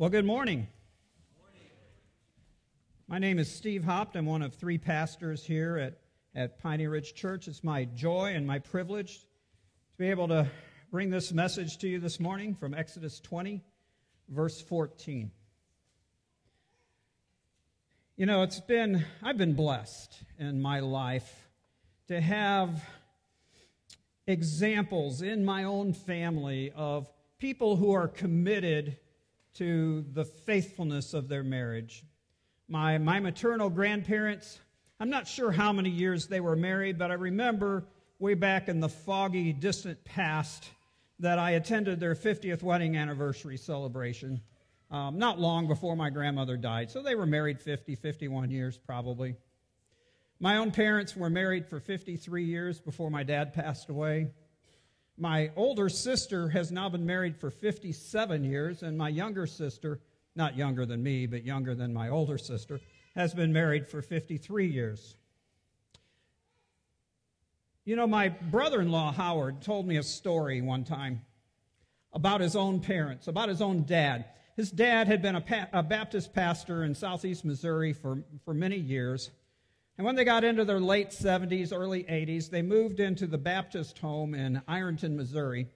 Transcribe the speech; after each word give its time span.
Well, 0.00 0.10
good 0.10 0.24
morning. 0.24 0.68
My 3.08 3.18
name 3.18 3.40
is 3.40 3.52
Steve 3.52 3.82
Hopt. 3.82 4.14
I'm 4.14 4.26
one 4.26 4.42
of 4.42 4.54
three 4.54 4.78
pastors 4.78 5.44
here 5.44 5.76
at, 5.76 5.98
at 6.36 6.62
Piney 6.62 6.86
Ridge 6.86 7.14
Church. 7.14 7.48
It's 7.48 7.64
my 7.64 7.84
joy 7.84 8.34
and 8.36 8.46
my 8.46 8.60
privilege 8.60 9.18
to 9.18 9.98
be 9.98 10.08
able 10.10 10.28
to 10.28 10.48
bring 10.92 11.10
this 11.10 11.32
message 11.32 11.78
to 11.78 11.88
you 11.88 11.98
this 11.98 12.20
morning 12.20 12.54
from 12.54 12.74
Exodus 12.74 13.18
20, 13.18 13.60
verse 14.28 14.60
14. 14.60 15.32
You 18.16 18.26
know, 18.26 18.44
it's 18.44 18.60
been, 18.60 19.04
I've 19.20 19.36
been 19.36 19.54
blessed 19.54 20.16
in 20.38 20.62
my 20.62 20.78
life 20.78 21.48
to 22.06 22.20
have 22.20 22.84
examples 24.28 25.22
in 25.22 25.44
my 25.44 25.64
own 25.64 25.92
family 25.92 26.70
of 26.76 27.10
people 27.40 27.74
who 27.74 27.90
are 27.90 28.06
committed 28.06 28.96
to 29.58 30.04
the 30.12 30.24
faithfulness 30.24 31.14
of 31.14 31.28
their 31.28 31.42
marriage. 31.42 32.04
My, 32.68 32.98
my 32.98 33.20
maternal 33.20 33.70
grandparents, 33.70 34.58
I'm 34.98 35.10
not 35.10 35.28
sure 35.28 35.52
how 35.52 35.72
many 35.72 35.90
years 35.90 36.26
they 36.26 36.40
were 36.40 36.56
married, 36.56 36.98
but 36.98 37.10
I 37.10 37.14
remember 37.14 37.84
way 38.18 38.34
back 38.34 38.68
in 38.68 38.80
the 38.80 38.88
foggy, 38.88 39.52
distant 39.52 40.04
past 40.04 40.68
that 41.20 41.38
I 41.38 41.52
attended 41.52 42.00
their 42.00 42.14
50th 42.14 42.62
wedding 42.62 42.96
anniversary 42.96 43.56
celebration 43.56 44.40
um, 44.90 45.18
not 45.18 45.38
long 45.38 45.66
before 45.66 45.96
my 45.96 46.10
grandmother 46.10 46.56
died. 46.56 46.90
So 46.90 47.02
they 47.02 47.14
were 47.14 47.26
married 47.26 47.60
50, 47.60 47.94
51 47.94 48.50
years 48.50 48.78
probably. 48.78 49.36
My 50.40 50.56
own 50.56 50.70
parents 50.70 51.16
were 51.16 51.28
married 51.28 51.66
for 51.66 51.80
53 51.80 52.44
years 52.44 52.80
before 52.80 53.10
my 53.10 53.22
dad 53.22 53.52
passed 53.52 53.90
away. 53.90 54.28
My 55.20 55.50
older 55.56 55.88
sister 55.88 56.48
has 56.50 56.70
now 56.70 56.88
been 56.88 57.04
married 57.04 57.36
for 57.36 57.50
57 57.50 58.44
years, 58.44 58.84
and 58.84 58.96
my 58.96 59.08
younger 59.08 59.48
sister, 59.48 59.98
not 60.36 60.56
younger 60.56 60.86
than 60.86 61.02
me, 61.02 61.26
but 61.26 61.44
younger 61.44 61.74
than 61.74 61.92
my 61.92 62.08
older 62.08 62.38
sister, 62.38 62.80
has 63.16 63.34
been 63.34 63.52
married 63.52 63.88
for 63.88 64.00
53 64.00 64.68
years. 64.68 65.16
You 67.84 67.96
know, 67.96 68.06
my 68.06 68.28
brother 68.28 68.80
in 68.80 68.92
law, 68.92 69.12
Howard, 69.12 69.60
told 69.60 69.86
me 69.88 69.96
a 69.96 70.02
story 70.04 70.60
one 70.60 70.84
time 70.84 71.22
about 72.12 72.40
his 72.40 72.54
own 72.54 72.78
parents, 72.78 73.26
about 73.26 73.48
his 73.48 73.60
own 73.60 73.84
dad. 73.84 74.26
His 74.56 74.70
dad 74.70 75.08
had 75.08 75.20
been 75.20 75.34
a, 75.34 75.40
pa- 75.40 75.68
a 75.72 75.82
Baptist 75.82 76.32
pastor 76.32 76.84
in 76.84 76.94
southeast 76.94 77.44
Missouri 77.44 77.92
for, 77.92 78.22
for 78.44 78.54
many 78.54 78.76
years. 78.76 79.30
And 79.98 80.04
when 80.04 80.14
they 80.14 80.24
got 80.24 80.44
into 80.44 80.64
their 80.64 80.78
late 80.78 81.10
70s, 81.10 81.72
early 81.72 82.04
80s, 82.04 82.48
they 82.48 82.62
moved 82.62 83.00
into 83.00 83.26
the 83.26 83.36
Baptist 83.36 83.98
home 83.98 84.32
in 84.32 84.62
Ironton, 84.68 85.16
Missouri. 85.16 85.66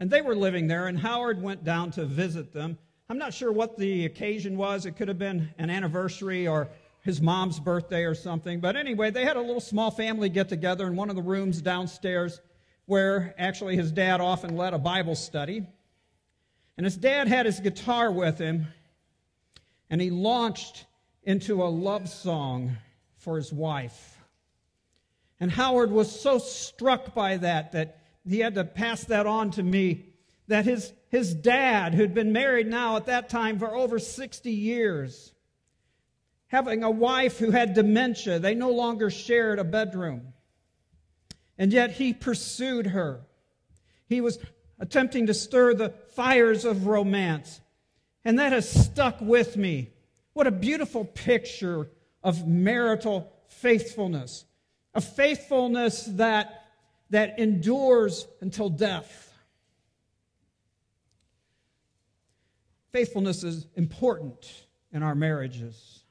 And 0.00 0.10
they 0.10 0.20
were 0.20 0.34
living 0.34 0.66
there, 0.66 0.88
and 0.88 0.98
Howard 0.98 1.40
went 1.40 1.62
down 1.62 1.92
to 1.92 2.04
visit 2.04 2.52
them. 2.52 2.76
I'm 3.08 3.18
not 3.18 3.32
sure 3.32 3.52
what 3.52 3.78
the 3.78 4.04
occasion 4.04 4.56
was. 4.56 4.84
It 4.84 4.96
could 4.96 5.06
have 5.06 5.18
been 5.18 5.50
an 5.58 5.70
anniversary 5.70 6.48
or 6.48 6.70
his 7.02 7.22
mom's 7.22 7.60
birthday 7.60 8.02
or 8.02 8.16
something. 8.16 8.58
But 8.58 8.74
anyway, 8.74 9.12
they 9.12 9.24
had 9.24 9.36
a 9.36 9.40
little 9.40 9.60
small 9.60 9.92
family 9.92 10.28
get 10.28 10.48
together 10.48 10.88
in 10.88 10.96
one 10.96 11.08
of 11.08 11.14
the 11.14 11.22
rooms 11.22 11.62
downstairs 11.62 12.40
where 12.86 13.32
actually 13.38 13.76
his 13.76 13.92
dad 13.92 14.20
often 14.20 14.56
led 14.56 14.74
a 14.74 14.78
Bible 14.78 15.14
study. 15.14 15.64
And 16.76 16.84
his 16.84 16.96
dad 16.96 17.28
had 17.28 17.46
his 17.46 17.60
guitar 17.60 18.10
with 18.10 18.38
him, 18.38 18.66
and 19.88 20.00
he 20.00 20.10
launched 20.10 20.84
into 21.22 21.62
a 21.62 21.66
love 21.66 22.08
song 22.08 22.76
for 23.22 23.36
his 23.36 23.52
wife. 23.52 24.18
And 25.40 25.50
Howard 25.50 25.90
was 25.90 26.20
so 26.20 26.38
struck 26.38 27.14
by 27.14 27.36
that 27.38 27.72
that 27.72 27.98
he 28.28 28.40
had 28.40 28.54
to 28.56 28.64
pass 28.64 29.04
that 29.04 29.26
on 29.26 29.50
to 29.52 29.62
me 29.62 30.06
that 30.48 30.64
his, 30.64 30.92
his 31.08 31.34
dad, 31.34 31.94
who'd 31.94 32.14
been 32.14 32.32
married 32.32 32.66
now 32.66 32.96
at 32.96 33.06
that 33.06 33.28
time 33.28 33.58
for 33.58 33.74
over 33.74 33.98
60 33.98 34.50
years, 34.50 35.32
having 36.48 36.82
a 36.82 36.90
wife 36.90 37.38
who 37.38 37.50
had 37.50 37.74
dementia, 37.74 38.38
they 38.38 38.54
no 38.54 38.70
longer 38.70 39.08
shared 39.08 39.58
a 39.58 39.64
bedroom. 39.64 40.32
And 41.56 41.72
yet 41.72 41.92
he 41.92 42.12
pursued 42.12 42.88
her. 42.88 43.20
He 44.08 44.20
was 44.20 44.38
attempting 44.78 45.28
to 45.28 45.34
stir 45.34 45.74
the 45.74 45.90
fires 46.14 46.64
of 46.64 46.86
romance. 46.86 47.60
And 48.24 48.38
that 48.38 48.52
has 48.52 48.68
stuck 48.68 49.20
with 49.20 49.56
me. 49.56 49.90
What 50.32 50.46
a 50.46 50.52
beautiful 50.52 51.04
picture 51.04 51.88
of 52.22 52.46
marital 52.46 53.32
faithfulness, 53.48 54.44
a 54.94 55.00
faithfulness 55.00 56.04
that, 56.04 56.64
that 57.10 57.38
endures 57.38 58.26
until 58.40 58.68
death. 58.68 59.32
Faithfulness 62.92 63.42
is 63.42 63.66
important 63.76 64.66
in 64.92 65.02
our 65.02 65.14
marriages 65.14 66.04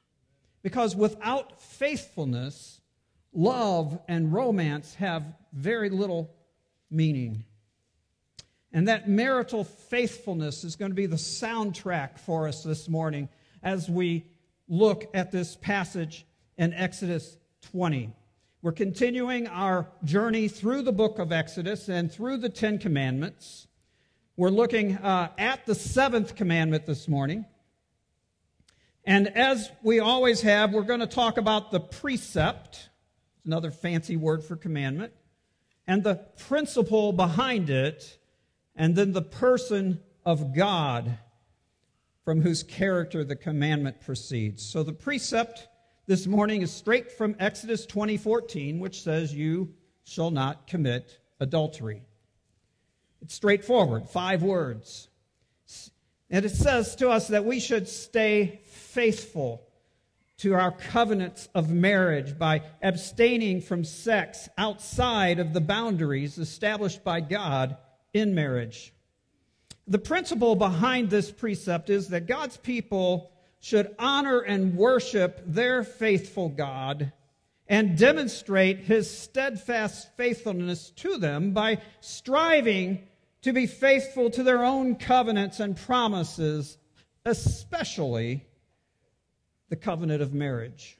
because 0.62 0.96
without 0.96 1.60
faithfulness, 1.60 2.80
love 3.32 3.98
and 4.08 4.32
romance 4.32 4.94
have 4.96 5.24
very 5.52 5.90
little 5.90 6.34
meaning. 6.90 7.44
And 8.72 8.88
that 8.88 9.08
marital 9.08 9.64
faithfulness 9.64 10.64
is 10.64 10.76
going 10.76 10.90
to 10.90 10.96
be 10.96 11.06
the 11.06 11.16
soundtrack 11.16 12.18
for 12.18 12.48
us 12.48 12.62
this 12.62 12.88
morning 12.88 13.28
as 13.62 13.88
we 13.88 14.24
look 14.72 15.10
at 15.12 15.30
this 15.30 15.54
passage 15.54 16.24
in 16.56 16.72
Exodus 16.72 17.36
20. 17.72 18.10
We're 18.62 18.72
continuing 18.72 19.46
our 19.46 19.86
journey 20.02 20.48
through 20.48 20.80
the 20.80 20.92
book 20.92 21.18
of 21.18 21.30
Exodus 21.30 21.90
and 21.90 22.10
through 22.10 22.38
the 22.38 22.48
Ten 22.48 22.78
Commandments. 22.78 23.66
We're 24.34 24.48
looking 24.48 24.96
uh, 24.96 25.28
at 25.36 25.66
the 25.66 25.74
seventh 25.74 26.36
commandment 26.36 26.86
this 26.86 27.06
morning. 27.06 27.44
And 29.04 29.28
as 29.36 29.70
we 29.82 30.00
always 30.00 30.40
have, 30.40 30.72
we're 30.72 30.84
going 30.84 31.00
to 31.00 31.06
talk 31.06 31.36
about 31.36 31.70
the 31.70 31.80
precept, 31.80 32.88
another 33.44 33.70
fancy 33.70 34.16
word 34.16 34.42
for 34.42 34.56
commandment, 34.56 35.12
and 35.86 36.02
the 36.02 36.14
principle 36.48 37.12
behind 37.12 37.68
it, 37.68 38.16
and 38.74 38.96
then 38.96 39.12
the 39.12 39.20
person 39.20 40.00
of 40.24 40.54
God 40.54 41.18
from 42.24 42.40
whose 42.40 42.62
character 42.62 43.24
the 43.24 43.36
commandment 43.36 44.00
proceeds. 44.00 44.64
So 44.64 44.82
the 44.82 44.92
precept 44.92 45.68
this 46.06 46.26
morning 46.26 46.62
is 46.62 46.72
straight 46.72 47.10
from 47.12 47.36
Exodus 47.38 47.86
20:14, 47.86 48.78
which 48.78 49.02
says 49.02 49.34
you 49.34 49.74
shall 50.04 50.30
not 50.30 50.66
commit 50.66 51.18
adultery. 51.40 52.02
It's 53.20 53.34
straightforward, 53.34 54.08
five 54.08 54.42
words. 54.42 55.08
And 56.30 56.44
it 56.44 56.50
says 56.50 56.96
to 56.96 57.10
us 57.10 57.28
that 57.28 57.44
we 57.44 57.60
should 57.60 57.86
stay 57.86 58.60
faithful 58.64 59.68
to 60.38 60.54
our 60.54 60.72
covenants 60.72 61.48
of 61.54 61.70
marriage 61.70 62.36
by 62.36 62.62
abstaining 62.82 63.60
from 63.60 63.84
sex 63.84 64.48
outside 64.58 65.38
of 65.38 65.52
the 65.52 65.60
boundaries 65.60 66.38
established 66.38 67.04
by 67.04 67.20
God 67.20 67.76
in 68.12 68.34
marriage. 68.34 68.92
The 69.86 69.98
principle 69.98 70.54
behind 70.54 71.10
this 71.10 71.30
precept 71.30 71.90
is 71.90 72.08
that 72.08 72.26
God's 72.26 72.56
people 72.56 73.30
should 73.60 73.94
honor 73.98 74.40
and 74.40 74.76
worship 74.76 75.42
their 75.46 75.82
faithful 75.84 76.48
God 76.48 77.12
and 77.68 77.96
demonstrate 77.96 78.80
his 78.80 79.10
steadfast 79.10 80.16
faithfulness 80.16 80.90
to 80.96 81.16
them 81.16 81.52
by 81.52 81.80
striving 82.00 83.06
to 83.42 83.52
be 83.52 83.66
faithful 83.66 84.30
to 84.30 84.42
their 84.42 84.64
own 84.64 84.96
covenants 84.96 85.58
and 85.60 85.76
promises, 85.76 86.76
especially 87.24 88.44
the 89.68 89.76
covenant 89.76 90.22
of 90.22 90.34
marriage. 90.34 90.98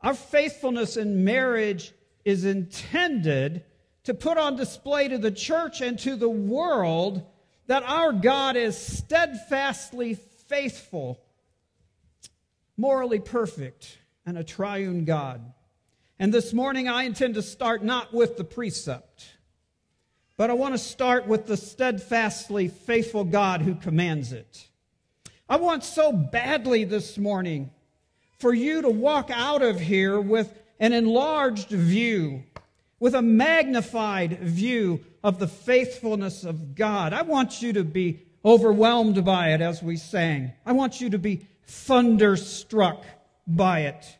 Our 0.00 0.14
faithfulness 0.14 0.96
in 0.96 1.24
marriage 1.24 1.92
is 2.24 2.44
intended 2.44 3.64
to 4.04 4.14
put 4.14 4.38
on 4.38 4.56
display 4.56 5.08
to 5.08 5.18
the 5.18 5.30
church 5.30 5.80
and 5.80 5.98
to 6.00 6.16
the 6.16 6.28
world 6.28 7.26
that 7.68 7.84
our 7.84 8.12
God 8.12 8.56
is 8.56 8.76
steadfastly 8.76 10.14
faithful, 10.48 11.20
morally 12.76 13.20
perfect, 13.20 13.98
and 14.26 14.36
a 14.36 14.42
triune 14.42 15.04
God. 15.04 15.52
And 16.18 16.34
this 16.34 16.52
morning 16.52 16.88
I 16.88 17.04
intend 17.04 17.34
to 17.34 17.42
start 17.42 17.84
not 17.84 18.12
with 18.12 18.36
the 18.36 18.44
precept, 18.44 19.28
but 20.36 20.50
I 20.50 20.54
want 20.54 20.74
to 20.74 20.78
start 20.78 21.26
with 21.26 21.46
the 21.46 21.56
steadfastly 21.56 22.68
faithful 22.68 23.24
God 23.24 23.60
who 23.60 23.74
commands 23.74 24.32
it. 24.32 24.66
I 25.48 25.56
want 25.56 25.84
so 25.84 26.10
badly 26.10 26.84
this 26.84 27.18
morning 27.18 27.70
for 28.38 28.54
you 28.54 28.82
to 28.82 28.90
walk 28.90 29.30
out 29.30 29.62
of 29.62 29.78
here 29.78 30.20
with 30.20 30.58
an 30.80 30.92
enlarged 30.92 31.68
view 31.68 32.44
with 33.00 33.14
a 33.14 33.22
magnified 33.22 34.40
view 34.40 35.04
of 35.22 35.38
the 35.38 35.48
faithfulness 35.48 36.44
of 36.44 36.74
God. 36.74 37.12
I 37.12 37.22
want 37.22 37.62
you 37.62 37.72
to 37.74 37.84
be 37.84 38.22
overwhelmed 38.44 39.24
by 39.24 39.52
it 39.52 39.60
as 39.60 39.82
we 39.82 39.96
sang. 39.96 40.52
I 40.64 40.72
want 40.72 41.00
you 41.00 41.10
to 41.10 41.18
be 41.18 41.46
thunderstruck 41.66 43.04
by 43.46 43.80
it. 43.80 44.18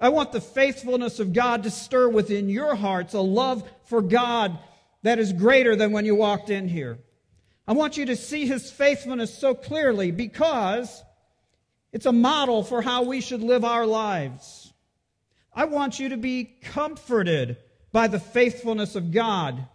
I 0.00 0.08
want 0.08 0.32
the 0.32 0.40
faithfulness 0.40 1.20
of 1.20 1.32
God 1.32 1.62
to 1.62 1.70
stir 1.70 2.08
within 2.08 2.48
your 2.48 2.74
hearts 2.74 3.14
a 3.14 3.20
love 3.20 3.68
for 3.84 4.02
God 4.02 4.58
that 5.02 5.18
is 5.18 5.32
greater 5.32 5.76
than 5.76 5.92
when 5.92 6.04
you 6.04 6.14
walked 6.14 6.50
in 6.50 6.68
here. 6.68 6.98
I 7.66 7.72
want 7.72 7.96
you 7.96 8.06
to 8.06 8.16
see 8.16 8.46
his 8.46 8.70
faithfulness 8.70 9.36
so 9.36 9.54
clearly 9.54 10.10
because 10.10 11.02
it's 11.92 12.06
a 12.06 12.12
model 12.12 12.62
for 12.62 12.82
how 12.82 13.04
we 13.04 13.20
should 13.20 13.42
live 13.42 13.64
our 13.64 13.86
lives. 13.86 14.72
I 15.54 15.66
want 15.66 16.00
you 16.00 16.10
to 16.10 16.16
be 16.16 16.44
comforted 16.44 17.56
by 17.94 18.08
the 18.08 18.18
faithfulness 18.18 18.96
of 18.96 19.12
God. 19.12 19.68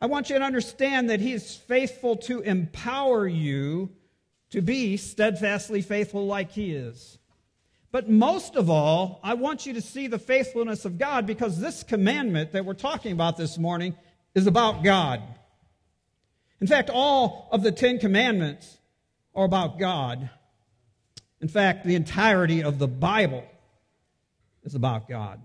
I 0.00 0.06
want 0.06 0.30
you 0.30 0.38
to 0.38 0.42
understand 0.42 1.10
that 1.10 1.20
he 1.20 1.34
is 1.34 1.54
faithful 1.54 2.16
to 2.16 2.40
empower 2.40 3.28
you 3.28 3.90
to 4.48 4.62
be 4.62 4.96
steadfastly 4.96 5.82
faithful 5.82 6.26
like 6.26 6.52
he 6.52 6.74
is. 6.74 7.18
But 7.92 8.08
most 8.08 8.56
of 8.56 8.70
all, 8.70 9.20
I 9.22 9.34
want 9.34 9.66
you 9.66 9.74
to 9.74 9.82
see 9.82 10.06
the 10.06 10.18
faithfulness 10.18 10.86
of 10.86 10.96
God 10.96 11.26
because 11.26 11.60
this 11.60 11.82
commandment 11.82 12.52
that 12.52 12.64
we're 12.64 12.72
talking 12.72 13.12
about 13.12 13.36
this 13.36 13.58
morning 13.58 13.94
is 14.34 14.46
about 14.46 14.82
God. 14.82 15.20
In 16.62 16.66
fact, 16.66 16.88
all 16.88 17.50
of 17.52 17.62
the 17.62 17.72
Ten 17.72 17.98
Commandments 17.98 18.78
are 19.34 19.44
about 19.44 19.78
God. 19.78 20.30
In 21.42 21.48
fact, 21.48 21.84
the 21.84 21.94
entirety 21.94 22.62
of 22.62 22.78
the 22.78 22.88
Bible 22.88 23.44
is 24.62 24.74
about 24.74 25.10
God. 25.10 25.42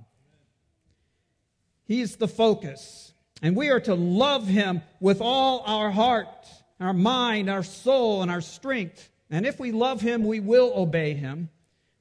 He's 1.90 2.18
the 2.18 2.28
focus. 2.28 3.14
And 3.42 3.56
we 3.56 3.70
are 3.70 3.80
to 3.80 3.96
love 3.96 4.46
Him 4.46 4.84
with 5.00 5.22
all 5.22 5.64
our 5.66 5.90
heart, 5.90 6.48
our 6.80 6.94
mind, 6.94 7.50
our 7.50 7.64
soul, 7.64 8.22
and 8.22 8.30
our 8.30 8.42
strength. 8.42 9.10
And 9.32 9.44
if 9.44 9.60
we 9.60 9.72
love 9.72 10.00
Him, 10.00 10.24
we 10.24 10.40
will 10.40 10.72
obey 10.76 11.16
Him. 11.16 11.50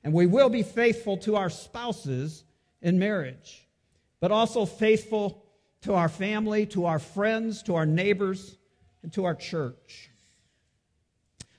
And 0.04 0.12
we 0.12 0.26
will 0.26 0.50
be 0.50 0.62
faithful 0.62 1.16
to 1.18 1.36
our 1.36 1.48
spouses 1.48 2.44
in 2.82 2.98
marriage, 2.98 3.66
but 4.20 4.30
also 4.30 4.66
faithful 4.66 5.42
to 5.82 5.94
our 5.94 6.10
family, 6.10 6.66
to 6.66 6.84
our 6.84 6.98
friends, 6.98 7.62
to 7.62 7.74
our 7.74 7.86
neighbors, 7.86 8.58
and 9.02 9.10
to 9.14 9.24
our 9.24 9.34
church. 9.34 10.10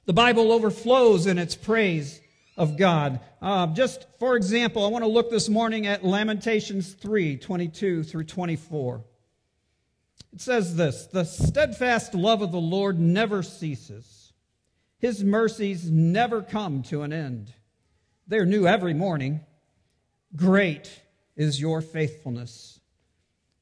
The 0.05 0.13
Bible 0.13 0.51
overflows 0.51 1.25
in 1.25 1.39
its 1.39 1.55
praise 1.55 2.21
of 2.59 2.77
God. 2.77 3.21
Uh, 3.41 3.67
just 3.67 4.06
for 4.19 4.35
example, 4.35 4.85
I 4.85 4.89
want 4.89 5.03
to 5.03 5.09
look 5.09 5.31
this 5.31 5.47
morning 5.47 5.88
at 5.88 6.03
Lamentations 6.03 6.94
3 6.94 7.38
22 7.38 8.03
through 8.03 8.25
24. 8.25 9.01
It 10.33 10.41
says 10.41 10.75
this 10.75 11.07
The 11.07 11.23
steadfast 11.23 12.13
love 12.13 12.41
of 12.41 12.51
the 12.51 12.59
Lord 12.59 13.00
never 13.00 13.41
ceases, 13.41 14.33
his 15.00 15.23
mercies 15.23 15.89
never 15.89 16.44
come 16.44 16.83
to 16.83 17.01
an 17.01 17.13
end. 17.13 17.53
They're 18.27 18.45
new 18.45 18.67
every 18.67 18.94
morning. 18.94 19.39
Great 20.35 21.01
is 21.35 21.59
your 21.59 21.81
faithfulness. 21.81 22.79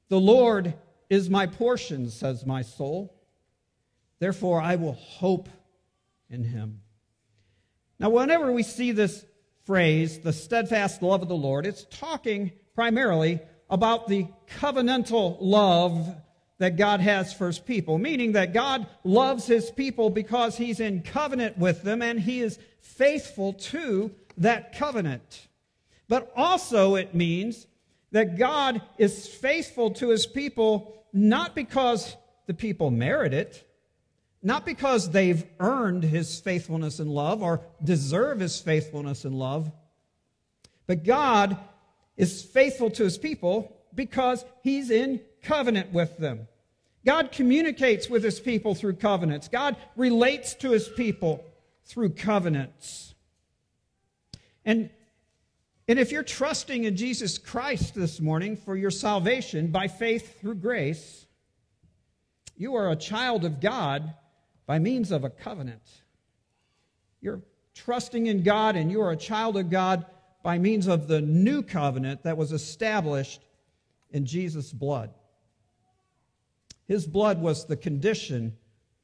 The 0.09 0.19
Lord 0.19 0.73
is 1.09 1.29
my 1.29 1.45
portion, 1.45 2.09
says 2.09 2.45
my 2.45 2.63
soul. 2.63 3.13
Therefore, 4.19 4.59
I 4.59 4.75
will 4.75 4.93
hope 4.93 5.47
in 6.29 6.43
him. 6.43 6.81
Now, 7.99 8.09
whenever 8.09 8.51
we 8.51 8.63
see 8.63 8.91
this 8.91 9.25
phrase, 9.65 10.19
the 10.19 10.33
steadfast 10.33 11.01
love 11.01 11.21
of 11.21 11.27
the 11.27 11.35
Lord, 11.35 11.65
it's 11.65 11.85
talking 11.89 12.51
primarily 12.75 13.39
about 13.69 14.07
the 14.07 14.27
covenantal 14.59 15.37
love 15.41 16.15
that 16.59 16.77
God 16.77 17.01
has 17.01 17.33
for 17.33 17.47
his 17.47 17.59
people, 17.59 17.97
meaning 17.97 18.31
that 18.31 18.53
God 18.53 18.87
loves 19.03 19.45
his 19.45 19.69
people 19.69 20.09
because 20.09 20.57
he's 20.57 20.79
in 20.79 21.01
covenant 21.01 21.57
with 21.57 21.83
them 21.83 22.01
and 22.01 22.19
he 22.19 22.41
is 22.41 22.57
faithful 22.79 23.53
to 23.53 24.11
that 24.37 24.75
covenant. 24.75 25.47
But 26.07 26.31
also, 26.35 26.95
it 26.95 27.13
means 27.13 27.67
that 28.11 28.37
God 28.37 28.81
is 28.97 29.27
faithful 29.27 29.91
to 29.91 30.09
his 30.09 30.25
people 30.25 30.93
not 31.13 31.55
because 31.55 32.15
the 32.45 32.53
people 32.53 32.89
merit 32.89 33.33
it, 33.33 33.66
not 34.47 34.65
because 34.65 35.11
they've 35.11 35.43
earned 35.59 36.03
his 36.03 36.39
faithfulness 36.39 36.99
and 36.99 37.11
love 37.11 37.43
or 37.43 37.59
deserve 37.83 38.39
his 38.39 38.61
faithfulness 38.61 39.25
and 39.25 39.35
love, 39.35 39.69
but 40.85 41.03
God 41.03 41.57
is 42.15 42.43
faithful 42.43 42.89
to 42.91 43.03
his 43.03 43.17
people 43.17 43.75
because 43.93 44.45
he's 44.63 44.89
in 44.89 45.19
covenant 45.43 45.91
with 45.91 46.17
them. 46.17 46.47
God 47.05 47.33
communicates 47.33 48.09
with 48.09 48.23
his 48.23 48.39
people 48.39 48.73
through 48.73 48.93
covenants. 48.93 49.49
God 49.49 49.75
relates 49.97 50.53
to 50.55 50.71
his 50.71 50.87
people 50.87 51.43
through 51.83 52.11
covenants. 52.11 53.15
And, 54.63 54.89
and 55.89 55.99
if 55.99 56.09
you're 56.09 56.23
trusting 56.23 56.85
in 56.85 56.95
Jesus 56.95 57.37
Christ 57.37 57.95
this 57.95 58.21
morning 58.21 58.55
for 58.55 58.77
your 58.77 58.91
salvation 58.91 59.71
by 59.71 59.89
faith 59.89 60.39
through 60.39 60.55
grace, 60.55 61.25
you 62.55 62.75
are 62.75 62.89
a 62.89 62.95
child 62.95 63.43
of 63.43 63.59
God 63.59 64.13
by 64.67 64.77
means 64.77 65.11
of 65.11 65.23
a 65.23 65.29
covenant. 65.31 65.81
You're 67.21 67.41
trusting 67.73 68.27
in 68.27 68.43
God 68.43 68.75
and 68.75 68.91
you 68.91 69.01
are 69.01 69.11
a 69.11 69.17
child 69.17 69.57
of 69.57 69.71
God 69.71 70.05
by 70.43 70.59
means 70.59 70.87
of 70.87 71.07
the 71.07 71.21
new 71.21 71.63
covenant 71.63 72.23
that 72.23 72.37
was 72.37 72.51
established 72.51 73.41
in 74.11 74.25
Jesus' 74.25 74.71
blood. 74.71 75.09
His 76.87 77.07
blood 77.07 77.41
was 77.41 77.65
the 77.65 77.75
condition 77.75 78.55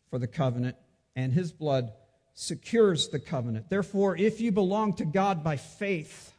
for 0.10 0.19
the 0.19 0.27
covenant, 0.27 0.77
and 1.15 1.33
his 1.33 1.51
blood 1.51 1.92
secures 2.33 3.09
the 3.09 3.19
covenant. 3.19 3.69
Therefore, 3.69 4.16
if 4.16 4.39
you 4.39 4.51
belong 4.51 4.94
to 4.94 5.06
God 5.06 5.44
by 5.44 5.57
faith, 5.57 6.33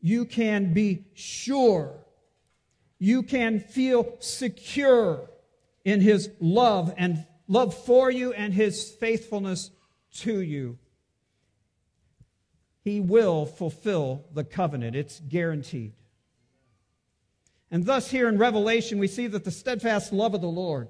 you 0.00 0.24
can 0.24 0.72
be 0.72 1.04
sure, 1.14 1.94
you 2.98 3.22
can 3.22 3.60
feel 3.60 4.16
secure 4.18 5.30
in 5.84 6.00
his 6.00 6.30
love 6.40 6.92
and 6.96 7.24
love 7.52 7.74
for 7.74 8.10
you 8.10 8.32
and 8.32 8.54
his 8.54 8.90
faithfulness 8.90 9.70
to 10.12 10.40
you. 10.40 10.78
He 12.82 12.98
will 12.98 13.44
fulfill 13.44 14.24
the 14.32 14.42
covenant. 14.42 14.96
It's 14.96 15.20
guaranteed. 15.20 15.92
And 17.70 17.84
thus, 17.84 18.10
here 18.10 18.28
in 18.28 18.38
Revelation, 18.38 18.98
we 18.98 19.06
see 19.06 19.26
that 19.28 19.44
the 19.44 19.50
steadfast 19.50 20.12
love 20.12 20.34
of 20.34 20.40
the 20.40 20.46
Lord, 20.46 20.88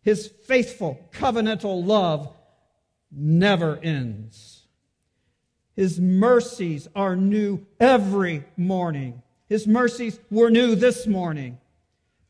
his 0.00 0.28
faithful 0.28 0.98
covenantal 1.12 1.84
love, 1.84 2.32
never 3.10 3.76
ends. 3.76 4.62
His 5.74 6.00
mercies 6.00 6.88
are 6.94 7.16
new 7.16 7.66
every 7.78 8.44
morning. 8.56 9.22
His 9.48 9.66
mercies 9.66 10.18
were 10.30 10.50
new 10.50 10.74
this 10.74 11.06
morning 11.06 11.58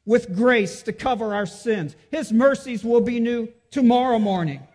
with 0.07 0.35
grace 0.35 0.83
to 0.83 0.93
cover 0.93 1.35
our 1.35 1.47
sins. 1.47 1.97
His 2.11 2.33
mercies 2.33 2.85
will 2.85 3.01
be 3.01 3.21
new 3.21 3.49
tomorrow 3.71 4.19
morning 4.19 4.67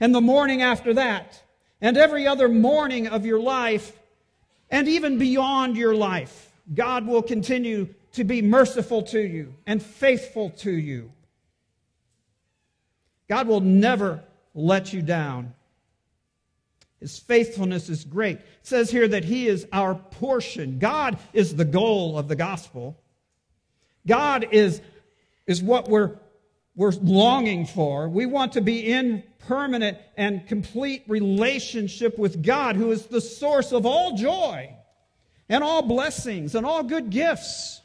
and 0.00 0.14
the 0.14 0.20
morning 0.20 0.62
after 0.62 0.94
that 0.94 1.42
and 1.80 1.96
every 1.96 2.26
other 2.26 2.48
morning 2.48 3.06
of 3.06 3.26
your 3.26 3.40
life 3.40 3.92
and 4.70 4.88
even 4.88 5.18
beyond 5.18 5.76
your 5.76 5.94
life. 5.94 6.52
God 6.74 7.06
will 7.06 7.22
continue 7.22 7.88
to 8.12 8.24
be 8.24 8.42
merciful 8.42 9.02
to 9.02 9.20
you 9.20 9.54
and 9.66 9.82
faithful 9.82 10.50
to 10.50 10.70
you. 10.70 11.12
God 13.28 13.46
will 13.46 13.60
never 13.60 14.22
let 14.54 14.92
you 14.92 15.02
down. 15.02 15.54
His 17.00 17.18
faithfulness 17.18 17.88
is 17.88 18.04
great. 18.04 18.38
It 18.38 18.44
says 18.62 18.90
here 18.90 19.06
that 19.08 19.24
He 19.24 19.46
is 19.46 19.66
our 19.72 19.94
portion. 19.94 20.78
God 20.78 21.18
is 21.32 21.54
the 21.54 21.64
goal 21.64 22.18
of 22.18 22.28
the 22.28 22.36
gospel. 22.36 22.96
God 24.06 24.48
is, 24.50 24.80
is 25.46 25.62
what 25.62 25.88
we're, 25.88 26.16
we're 26.76 26.92
longing 27.02 27.66
for. 27.66 28.08
We 28.08 28.26
want 28.26 28.52
to 28.52 28.60
be 28.60 28.92
in 28.92 29.24
permanent 29.40 29.98
and 30.16 30.46
complete 30.46 31.04
relationship 31.08 32.18
with 32.18 32.42
God, 32.44 32.76
who 32.76 32.92
is 32.92 33.06
the 33.06 33.20
source 33.20 33.72
of 33.72 33.86
all 33.86 34.16
joy 34.16 34.74
and 35.48 35.64
all 35.64 35.82
blessings 35.82 36.54
and 36.54 36.66
all 36.66 36.82
good 36.82 37.10
gifts. 37.10 37.80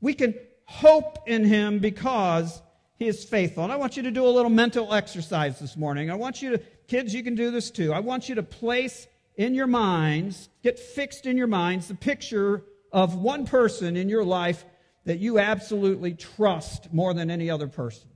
We 0.00 0.12
can 0.12 0.34
hope 0.66 1.18
in 1.26 1.44
Him 1.44 1.78
because 1.78 2.60
He 2.98 3.06
is 3.06 3.24
faithful. 3.24 3.64
And 3.64 3.72
I 3.72 3.76
want 3.76 3.96
you 3.96 4.02
to 4.02 4.10
do 4.10 4.26
a 4.26 4.28
little 4.28 4.50
mental 4.50 4.92
exercise 4.92 5.58
this 5.58 5.76
morning. 5.76 6.10
I 6.10 6.14
want 6.14 6.42
you 6.42 6.50
to, 6.50 6.58
kids, 6.88 7.14
you 7.14 7.22
can 7.22 7.34
do 7.34 7.50
this 7.50 7.70
too. 7.70 7.92
I 7.92 8.00
want 8.00 8.28
you 8.28 8.34
to 8.34 8.42
place 8.42 9.06
in 9.36 9.54
your 9.54 9.66
minds, 9.66 10.48
get 10.62 10.78
fixed 10.78 11.24
in 11.24 11.38
your 11.38 11.46
minds, 11.46 11.88
the 11.88 11.94
picture 11.94 12.62
of 12.92 13.14
one 13.14 13.46
person 13.46 13.96
in 13.96 14.08
your 14.08 14.24
life 14.24 14.64
that 15.06 15.18
you 15.18 15.38
absolutely 15.38 16.12
trust 16.12 16.92
more 16.92 17.14
than 17.14 17.30
any 17.30 17.48
other 17.48 17.68
person? 17.68 18.10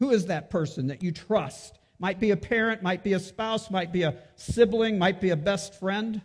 Who 0.00 0.10
is 0.10 0.26
that 0.26 0.50
person 0.50 0.88
that 0.88 1.02
you 1.02 1.12
trust? 1.12 1.78
Might 1.98 2.20
be 2.20 2.32
a 2.32 2.36
parent, 2.36 2.82
might 2.82 3.02
be 3.02 3.14
a 3.14 3.20
spouse, 3.20 3.70
might 3.70 3.92
be 3.92 4.02
a 4.02 4.16
sibling, 4.34 4.98
might 4.98 5.20
be 5.20 5.30
a 5.30 5.36
best 5.36 5.78
friend. 5.78 6.20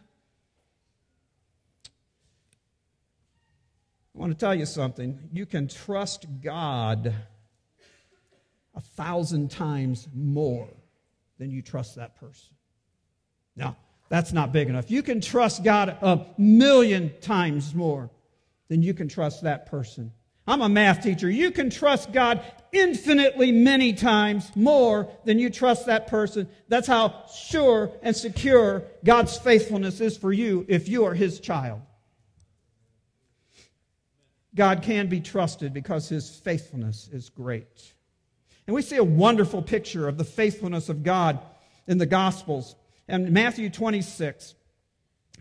I 4.16 4.20
want 4.20 4.32
to 4.34 4.38
tell 4.38 4.56
you 4.56 4.66
something. 4.66 5.30
You 5.32 5.46
can 5.46 5.68
trust 5.68 6.26
God 6.42 7.14
a 8.76 8.82
thousand 8.82 9.52
times 9.52 10.08
more 10.14 10.68
than 11.38 11.52
you 11.52 11.62
trust 11.62 11.96
that 11.96 12.20
person. 12.20 12.56
Now, 13.56 13.78
that's 14.10 14.34
not 14.34 14.52
big 14.52 14.68
enough. 14.68 14.90
You 14.90 15.04
can 15.04 15.22
trust 15.22 15.64
God 15.64 15.90
a 16.02 16.26
million 16.38 17.14
times 17.22 17.76
more 17.76 18.10
than 18.70 18.82
you 18.82 18.94
can 18.94 19.08
trust 19.08 19.44
that 19.44 19.66
person. 19.66 20.12
I'm 20.48 20.62
a 20.62 20.70
math 20.70 21.04
teacher. 21.04 21.30
You 21.30 21.52
can 21.52 21.70
trust 21.70 22.12
God 22.12 22.42
infinitely 22.72 23.52
many 23.52 23.94
times 23.94 24.52
more 24.56 25.08
than 25.24 25.38
you 25.38 25.50
trust 25.50 25.86
that 25.86 26.08
person. 26.08 26.48
That's 26.68 26.88
how 26.88 27.26
sure 27.28 27.92
and 28.02 28.16
secure 28.16 28.84
God's 29.04 29.38
faithfulness 29.38 30.02
is 30.02 30.18
for 30.18 30.34
you 30.34 30.66
if 30.68 30.88
you 30.88 31.06
are 31.06 31.14
His 31.14 31.40
child. 31.40 31.82
God 34.56 34.82
can 34.82 35.08
be 35.08 35.22
trusted 35.22 35.72
because 35.74 36.10
His 36.10 36.30
faithfulness 36.30 37.10
is 37.12 37.30
great. 37.30 37.94
And 38.66 38.76
we 38.76 38.82
see 38.82 38.98
a 38.98 39.04
wonderful 39.04 39.62
picture 39.62 40.08
of 40.08 40.18
the 40.18 40.24
faithfulness 40.24 40.90
of 40.90 41.04
God 41.04 41.40
in 41.88 41.98
the 41.98 42.06
Gospels. 42.06 42.76
And 43.08 43.32
Matthew 43.32 43.70
26, 43.70 44.56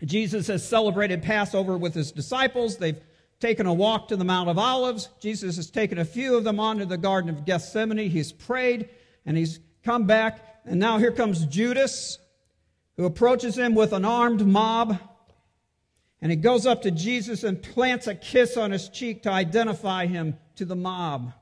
Jesus 0.03 0.47
has 0.47 0.67
celebrated 0.67 1.21
Passover 1.21 1.77
with 1.77 1.93
his 1.93 2.11
disciples. 2.11 2.77
They've 2.77 2.99
taken 3.39 3.65
a 3.65 3.73
walk 3.73 4.09
to 4.09 4.17
the 4.17 4.25
Mount 4.25 4.49
of 4.49 4.57
Olives. 4.57 5.09
Jesus 5.19 5.55
has 5.55 5.69
taken 5.69 5.97
a 5.97 6.05
few 6.05 6.35
of 6.35 6.43
them 6.43 6.59
onto 6.59 6.85
the 6.85 6.97
Garden 6.97 7.29
of 7.29 7.45
Gethsemane. 7.45 8.09
He's 8.09 8.31
prayed 8.31 8.89
and 9.25 9.37
he's 9.37 9.59
come 9.83 10.05
back. 10.05 10.43
And 10.65 10.79
now 10.79 10.97
here 10.97 11.11
comes 11.11 11.45
Judas, 11.45 12.19
who 12.97 13.05
approaches 13.05 13.57
him 13.57 13.75
with 13.75 13.93
an 13.93 14.05
armed 14.05 14.45
mob. 14.45 14.99
And 16.21 16.31
he 16.31 16.35
goes 16.35 16.65
up 16.65 16.81
to 16.81 16.91
Jesus 16.91 17.43
and 17.45 17.61
plants 17.61 18.07
a 18.07 18.15
kiss 18.15 18.57
on 18.57 18.71
his 18.71 18.89
cheek 18.89 19.23
to 19.23 19.31
identify 19.31 20.05
him 20.05 20.37
to 20.55 20.65
the 20.65 20.75
mob. 20.75 21.33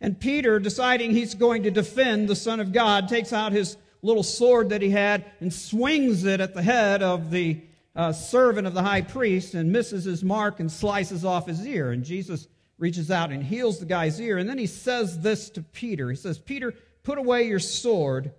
And 0.00 0.18
Peter, 0.18 0.58
deciding 0.58 1.10
he's 1.10 1.34
going 1.34 1.62
to 1.64 1.70
defend 1.70 2.28
the 2.28 2.36
Son 2.36 2.60
of 2.60 2.72
God, 2.72 3.08
takes 3.08 3.32
out 3.32 3.52
his 3.52 3.76
little 4.02 4.22
sword 4.22 4.70
that 4.70 4.82
he 4.82 4.90
had 4.90 5.24
and 5.40 5.52
swings 5.52 6.24
it 6.24 6.40
at 6.40 6.54
the 6.54 6.62
head 6.62 7.02
of 7.02 7.30
the 7.30 7.60
uh, 7.96 8.12
servant 8.12 8.66
of 8.66 8.74
the 8.74 8.82
high 8.82 9.00
priest 9.00 9.54
and 9.54 9.72
misses 9.72 10.04
his 10.04 10.22
mark 10.22 10.60
and 10.60 10.70
slices 10.70 11.24
off 11.24 11.46
his 11.46 11.66
ear. 11.66 11.90
And 11.90 12.04
Jesus 12.04 12.46
reaches 12.78 13.10
out 13.10 13.32
and 13.32 13.42
heals 13.42 13.80
the 13.80 13.86
guy's 13.86 14.20
ear. 14.20 14.36
And 14.36 14.48
then 14.48 14.58
he 14.58 14.66
says 14.66 15.20
this 15.20 15.48
to 15.50 15.62
Peter 15.62 16.10
He 16.10 16.16
says, 16.16 16.38
Peter, 16.38 16.74
put 17.02 17.18
away 17.18 17.44
your 17.44 17.58
sword. 17.58 18.32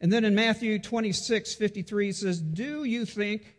And 0.00 0.12
then 0.12 0.24
in 0.24 0.34
Matthew 0.34 0.78
26, 0.78 1.54
53, 1.54 2.06
he 2.06 2.12
says, 2.12 2.40
Do 2.40 2.84
you 2.84 3.04
think 3.04 3.54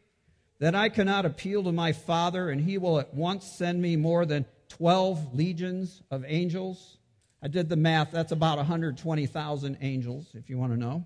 that 0.60 0.74
I 0.74 0.90
cannot 0.90 1.26
appeal 1.26 1.64
to 1.64 1.72
my 1.72 1.92
Father 1.92 2.50
and 2.50 2.60
he 2.60 2.78
will 2.78 3.00
at 3.00 3.14
once 3.14 3.46
send 3.46 3.82
me 3.82 3.96
more 3.96 4.26
than 4.26 4.46
12 4.70 5.36
legions 5.36 6.02
of 6.10 6.26
angels? 6.28 6.98
I 7.42 7.48
did 7.48 7.70
the 7.70 7.76
math. 7.76 8.10
That's 8.12 8.32
about 8.32 8.58
120,000 8.58 9.78
angels, 9.82 10.32
if 10.34 10.50
you 10.50 10.58
want 10.58 10.74
to 10.74 10.80
know. 10.80 11.06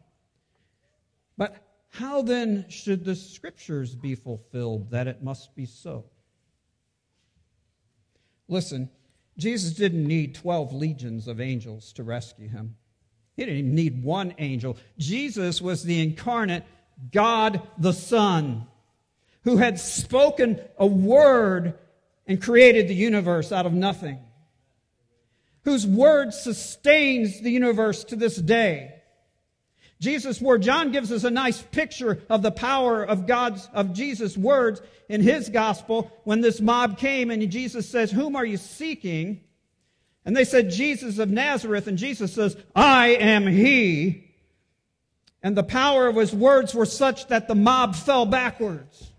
But 1.37 1.68
how 1.89 2.21
then 2.21 2.65
should 2.69 3.03
the 3.03 3.15
scriptures 3.15 3.95
be 3.95 4.15
fulfilled 4.15 4.91
that 4.91 5.07
it 5.07 5.23
must 5.23 5.55
be 5.55 5.65
so? 5.65 6.05
Listen, 8.47 8.89
Jesus 9.37 9.73
didn't 9.73 10.05
need 10.05 10.35
12 10.35 10.73
legions 10.73 11.27
of 11.27 11.39
angels 11.39 11.93
to 11.93 12.03
rescue 12.03 12.47
him. 12.47 12.75
He 13.35 13.45
didn't 13.45 13.59
even 13.59 13.75
need 13.75 14.03
one 14.03 14.33
angel. 14.37 14.77
Jesus 14.97 15.61
was 15.61 15.83
the 15.83 16.01
incarnate 16.01 16.65
God 17.11 17.61
the 17.77 17.93
Son 17.93 18.67
who 19.43 19.57
had 19.57 19.79
spoken 19.79 20.59
a 20.77 20.85
word 20.85 21.75
and 22.27 22.41
created 22.41 22.87
the 22.87 22.95
universe 22.95 23.51
out 23.51 23.65
of 23.65 23.73
nothing 23.73 24.19
whose 25.63 25.85
word 25.85 26.33
sustains 26.33 27.41
the 27.41 27.51
universe 27.51 28.03
to 28.05 28.15
this 28.15 28.35
day. 28.35 28.98
Jesus' 29.99 30.41
word, 30.41 30.61
John 30.61 30.91
gives 30.91 31.11
us 31.11 31.23
a 31.23 31.29
nice 31.29 31.61
picture 31.61 32.23
of 32.29 32.41
the 32.41 32.51
power 32.51 33.03
of 33.03 33.27
God's, 33.27 33.67
of 33.73 33.93
Jesus' 33.93 34.37
words 34.37 34.81
in 35.09 35.21
his 35.21 35.49
gospel 35.49 36.11
when 36.23 36.41
this 36.41 36.61
mob 36.61 36.97
came 36.97 37.31
and 37.31 37.51
Jesus 37.51 37.89
says, 37.89 38.11
Whom 38.11 38.35
are 38.35 38.45
you 38.45 38.57
seeking? 38.57 39.41
And 40.25 40.37
they 40.37 40.45
said, 40.45 40.69
Jesus 40.69 41.17
of 41.19 41.29
Nazareth. 41.29 41.87
And 41.87 41.97
Jesus 41.97 42.33
says, 42.33 42.55
I 42.75 43.09
am 43.09 43.45
he. 43.47 44.29
And 45.43 45.55
the 45.55 45.63
power 45.63 46.07
of 46.07 46.15
his 46.15 46.33
words 46.33 46.73
were 46.73 46.85
such 46.85 47.27
that 47.27 47.47
the 47.47 47.55
mob 47.55 47.95
fell 47.95 48.25
backwards. 48.25 49.11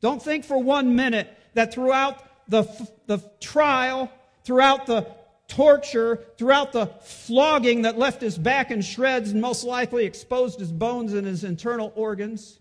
Don't 0.00 0.22
think 0.22 0.44
for 0.44 0.58
one 0.58 0.96
minute 0.96 1.28
that 1.54 1.74
throughout 1.74 2.22
the, 2.48 2.64
the 3.06 3.18
trial 3.40 4.10
throughout 4.44 4.86
the 4.86 5.06
torture, 5.52 6.24
throughout 6.38 6.72
the 6.72 6.86
flogging 6.86 7.82
that 7.82 7.98
left 7.98 8.22
his 8.22 8.38
back 8.38 8.70
in 8.70 8.80
shreds 8.80 9.32
and 9.32 9.40
most 9.40 9.64
likely 9.64 10.06
exposed 10.06 10.58
his 10.58 10.72
bones 10.72 11.12
and 11.12 11.26
his 11.26 11.44
internal 11.44 11.92
organs, 11.94 12.58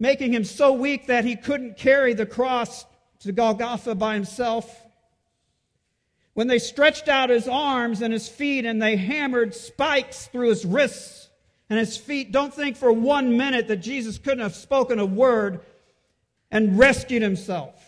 making 0.00 0.34
him 0.34 0.42
so 0.42 0.72
weak 0.72 1.06
that 1.06 1.24
he 1.24 1.36
couldn't 1.36 1.76
carry 1.76 2.12
the 2.12 2.26
cross 2.26 2.84
to 3.20 3.30
Golgotha 3.30 3.94
by 3.94 4.14
himself. 4.14 4.84
When 6.34 6.48
they 6.48 6.58
stretched 6.58 7.08
out 7.08 7.30
his 7.30 7.46
arms 7.46 8.02
and 8.02 8.12
his 8.12 8.28
feet 8.28 8.64
and 8.64 8.82
they 8.82 8.96
hammered 8.96 9.54
spikes 9.54 10.26
through 10.26 10.48
his 10.48 10.64
wrists 10.64 11.28
and 11.68 11.78
his 11.78 11.96
feet, 11.96 12.32
don't 12.32 12.52
think 12.52 12.76
for 12.76 12.92
one 12.92 13.36
minute 13.36 13.68
that 13.68 13.76
Jesus 13.76 14.18
couldn't 14.18 14.40
have 14.40 14.56
spoken 14.56 14.98
a 14.98 15.06
word 15.06 15.60
and 16.50 16.76
rescued 16.76 17.22
himself 17.22 17.79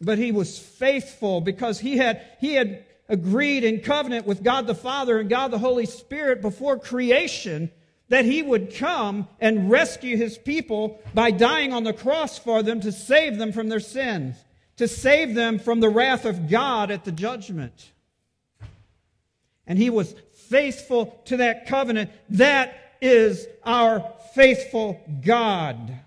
but 0.00 0.18
he 0.18 0.32
was 0.32 0.58
faithful 0.58 1.40
because 1.40 1.80
he 1.80 1.96
had, 1.96 2.22
he 2.40 2.54
had 2.54 2.84
agreed 3.08 3.64
in 3.64 3.80
covenant 3.80 4.26
with 4.26 4.42
God 4.42 4.66
the 4.66 4.74
Father 4.74 5.18
and 5.18 5.28
God 5.28 5.50
the 5.50 5.58
Holy 5.58 5.86
Spirit 5.86 6.40
before 6.40 6.78
creation 6.78 7.70
that 8.08 8.24
he 8.24 8.42
would 8.42 8.74
come 8.74 9.28
and 9.40 9.70
rescue 9.70 10.16
his 10.16 10.36
people 10.36 11.00
by 11.14 11.30
dying 11.30 11.72
on 11.72 11.84
the 11.84 11.92
cross 11.92 12.38
for 12.38 12.62
them 12.62 12.80
to 12.80 12.92
save 12.92 13.38
them 13.38 13.52
from 13.52 13.68
their 13.68 13.80
sins, 13.80 14.36
to 14.76 14.86
save 14.86 15.34
them 15.34 15.58
from 15.58 15.80
the 15.80 15.88
wrath 15.88 16.24
of 16.24 16.48
God 16.48 16.90
at 16.90 17.04
the 17.04 17.12
judgment. 17.12 17.92
And 19.66 19.78
he 19.78 19.88
was 19.90 20.14
faithful 20.48 21.22
to 21.26 21.38
that 21.38 21.66
covenant. 21.66 22.10
That 22.30 22.96
is 23.00 23.46
our 23.64 24.12
faithful 24.34 25.00
God. 25.24 25.98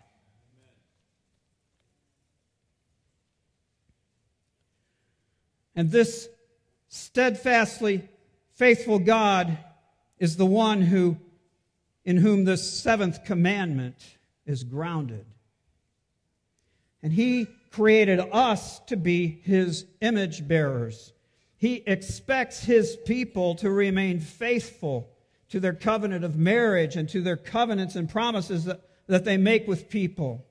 And 5.78 5.92
this 5.92 6.28
steadfastly 6.90 8.10
faithful 8.56 8.98
God 8.98 9.60
is 10.18 10.36
the 10.36 10.46
one 10.46 10.82
who, 10.82 11.18
in 12.04 12.18
whom 12.18 12.46
the 12.46 12.58
seventh 12.58 13.24
commandment 13.24 14.18
is 14.48 14.64
grounded. 14.64 15.26
And 17.04 17.14
he 17.14 17.48
created 17.72 18.20
us 18.20 18.80
to 18.88 18.98
be 18.98 19.28
his 19.44 19.86
image 20.02 20.48
bearers. 20.48 21.14
He 21.58 21.84
expects 21.86 22.64
his 22.64 22.98
people 23.06 23.54
to 23.56 23.70
remain 23.70 24.20
faithful 24.20 25.08
to 25.50 25.60
their 25.60 25.74
covenant 25.74 26.26
of 26.26 26.36
marriage 26.36 26.96
and 26.96 27.08
to 27.10 27.22
their 27.22 27.38
covenants 27.38 27.96
and 27.96 28.10
promises 28.10 28.66
that, 28.66 28.82
that 29.06 29.26
they 29.26 29.38
make 29.38 29.68
with 29.68 29.90
people. 29.90 30.44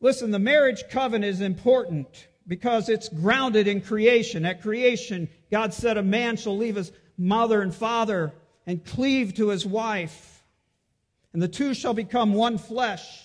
Listen, 0.00 0.30
the 0.30 0.38
marriage 0.38 0.84
covenant 0.88 1.34
is 1.34 1.42
important 1.42 2.28
because 2.50 2.88
it's 2.88 3.08
grounded 3.08 3.68
in 3.68 3.80
creation. 3.80 4.44
At 4.44 4.60
creation, 4.60 5.28
God 5.52 5.72
said, 5.72 5.96
A 5.96 6.02
man 6.02 6.36
shall 6.36 6.56
leave 6.56 6.74
his 6.74 6.90
mother 7.16 7.62
and 7.62 7.72
father 7.72 8.32
and 8.66 8.84
cleave 8.84 9.34
to 9.36 9.50
his 9.50 9.64
wife, 9.64 10.42
and 11.32 11.40
the 11.40 11.46
two 11.46 11.74
shall 11.74 11.94
become 11.94 12.34
one 12.34 12.58
flesh. 12.58 13.22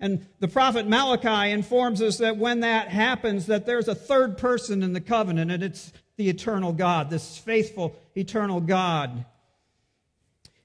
And 0.00 0.26
the 0.38 0.48
prophet 0.48 0.88
Malachi 0.88 1.52
informs 1.52 2.00
us 2.00 2.16
that 2.16 2.38
when 2.38 2.60
that 2.60 2.88
happens, 2.88 3.44
that 3.46 3.66
there's 3.66 3.88
a 3.88 3.94
third 3.94 4.38
person 4.38 4.82
in 4.82 4.94
the 4.94 5.02
covenant, 5.02 5.50
and 5.50 5.62
it's 5.62 5.92
the 6.16 6.30
eternal 6.30 6.72
God, 6.72 7.10
this 7.10 7.36
faithful 7.36 7.94
eternal 8.16 8.62
God. 8.62 9.26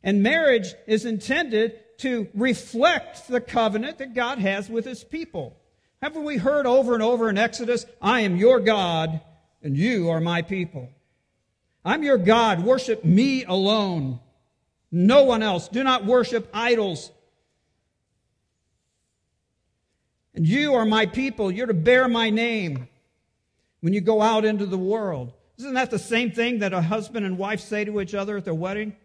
And 0.01 0.24
marriage 0.24 0.74
is 0.88 1.03
intended 1.03 1.77
to 1.98 2.29
reflect 2.34 3.27
the 3.27 3.41
covenant 3.41 3.98
that 3.98 4.13
God 4.13 4.39
has 4.39 4.70
with 4.70 4.86
his 4.86 5.03
people. 5.03 5.58
Haven't 6.01 6.23
we 6.23 6.37
heard 6.37 6.65
over 6.65 6.93
and 6.93 7.03
over 7.03 7.29
in 7.29 7.37
Exodus, 7.37 7.85
I 8.01 8.21
am 8.21 8.35
your 8.37 8.59
God 8.59 9.21
and 9.61 9.75
you 9.75 10.09
are 10.09 10.21
my 10.21 10.41
people? 10.43 10.89
I'm 11.83 12.03
your 12.03 12.17
God. 12.17 12.63
Worship 12.63 13.03
me 13.03 13.43
alone. 13.45 14.19
No 14.91 15.23
one 15.23 15.41
else. 15.41 15.67
Do 15.67 15.83
not 15.83 16.05
worship 16.05 16.47
idols. 16.53 17.11
And 20.35 20.47
you 20.47 20.75
are 20.75 20.85
my 20.85 21.05
people. 21.05 21.51
You're 21.51 21.67
to 21.67 21.73
bear 21.73 22.07
my 22.07 22.29
name 22.29 22.87
when 23.81 23.93
you 23.93 24.01
go 24.01 24.21
out 24.21 24.45
into 24.45 24.65
the 24.65 24.77
world. 24.77 25.33
Isn't 25.57 25.73
that 25.75 25.91
the 25.91 25.99
same 25.99 26.31
thing 26.31 26.59
that 26.59 26.73
a 26.73 26.81
husband 26.81 27.25
and 27.25 27.37
wife 27.37 27.61
say 27.61 27.85
to 27.85 28.01
each 28.01 28.13
other 28.13 28.37
at 28.37 28.45
their 28.45 28.53
wedding? 28.53 28.95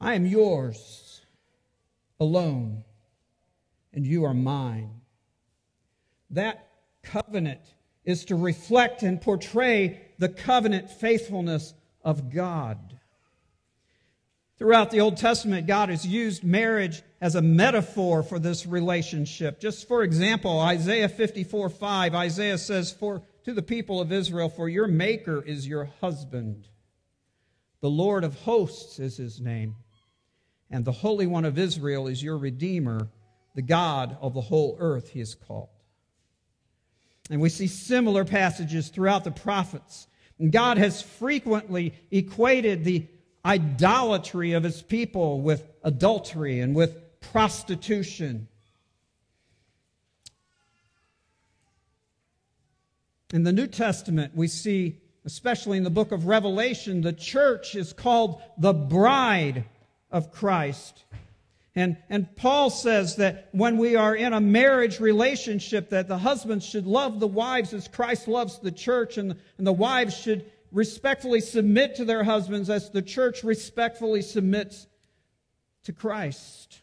I 0.00 0.14
am 0.14 0.26
yours 0.26 1.22
alone, 2.18 2.84
and 3.92 4.06
you 4.06 4.24
are 4.24 4.34
mine. 4.34 5.00
That 6.30 6.68
covenant 7.02 7.60
is 8.04 8.24
to 8.26 8.36
reflect 8.36 9.02
and 9.02 9.20
portray 9.20 10.00
the 10.18 10.28
covenant 10.28 10.90
faithfulness 10.90 11.74
of 12.02 12.32
God. 12.32 12.98
Throughout 14.56 14.90
the 14.90 15.00
Old 15.00 15.16
Testament, 15.16 15.66
God 15.66 15.88
has 15.88 16.06
used 16.06 16.44
marriage 16.44 17.02
as 17.20 17.34
a 17.34 17.42
metaphor 17.42 18.22
for 18.22 18.38
this 18.38 18.66
relationship. 18.66 19.58
Just 19.58 19.88
for 19.88 20.04
example, 20.04 20.60
Isaiah 20.60 21.08
54 21.08 21.70
5, 21.70 22.14
Isaiah 22.14 22.58
says, 22.58 22.92
For 22.92 23.22
to 23.44 23.52
the 23.52 23.62
people 23.62 24.00
of 24.00 24.12
Israel, 24.12 24.48
for 24.48 24.68
your 24.68 24.86
maker 24.86 25.42
is 25.42 25.66
your 25.66 25.86
husband. 26.00 26.68
The 27.80 27.90
Lord 27.90 28.22
of 28.22 28.34
hosts 28.40 28.98
is 29.00 29.16
his 29.16 29.40
name. 29.40 29.74
And 30.70 30.84
the 30.84 30.92
Holy 30.92 31.26
One 31.26 31.44
of 31.44 31.58
Israel 31.58 32.06
is 32.06 32.22
your 32.22 32.38
Redeemer. 32.38 33.10
The 33.54 33.62
God 33.62 34.16
of 34.20 34.34
the 34.34 34.40
whole 34.40 34.76
earth 34.78 35.10
he 35.10 35.20
is 35.20 35.34
called. 35.34 35.68
And 37.30 37.40
we 37.40 37.48
see 37.48 37.66
similar 37.66 38.24
passages 38.24 38.88
throughout 38.88 39.24
the 39.24 39.30
prophets. 39.30 40.06
And 40.38 40.52
God 40.52 40.78
has 40.78 41.00
frequently 41.00 41.94
equated 42.10 42.84
the 42.84 43.06
idolatry 43.44 44.52
of 44.52 44.62
his 44.62 44.82
people 44.82 45.40
with 45.40 45.66
adultery 45.82 46.60
and 46.60 46.74
with 46.74 47.20
prostitution. 47.20 48.48
In 53.32 53.42
the 53.42 53.52
New 53.52 53.66
Testament, 53.66 54.36
we 54.36 54.46
see, 54.46 55.00
especially 55.24 55.78
in 55.78 55.84
the 55.84 55.90
book 55.90 56.12
of 56.12 56.26
Revelation, 56.26 57.00
the 57.00 57.12
church 57.12 57.74
is 57.74 57.92
called 57.92 58.40
the 58.58 58.72
bride 58.72 59.64
of 60.10 60.30
Christ. 60.30 61.04
And, 61.76 61.96
and 62.08 62.34
Paul 62.36 62.70
says 62.70 63.16
that 63.16 63.48
when 63.50 63.78
we 63.78 63.96
are 63.96 64.14
in 64.14 64.32
a 64.32 64.40
marriage 64.40 65.00
relationship, 65.00 65.90
that 65.90 66.06
the 66.06 66.18
husbands 66.18 66.64
should 66.64 66.86
love 66.86 67.18
the 67.18 67.26
wives 67.26 67.74
as 67.74 67.88
Christ 67.88 68.28
loves 68.28 68.60
the 68.60 68.70
church, 68.70 69.18
and, 69.18 69.34
and 69.58 69.66
the 69.66 69.72
wives 69.72 70.16
should 70.16 70.50
respectfully 70.70 71.40
submit 71.40 71.96
to 71.96 72.04
their 72.04 72.22
husbands 72.22 72.70
as 72.70 72.90
the 72.90 73.02
church 73.02 73.42
respectfully 73.42 74.22
submits 74.22 74.86
to 75.84 75.92
Christ. 75.92 76.80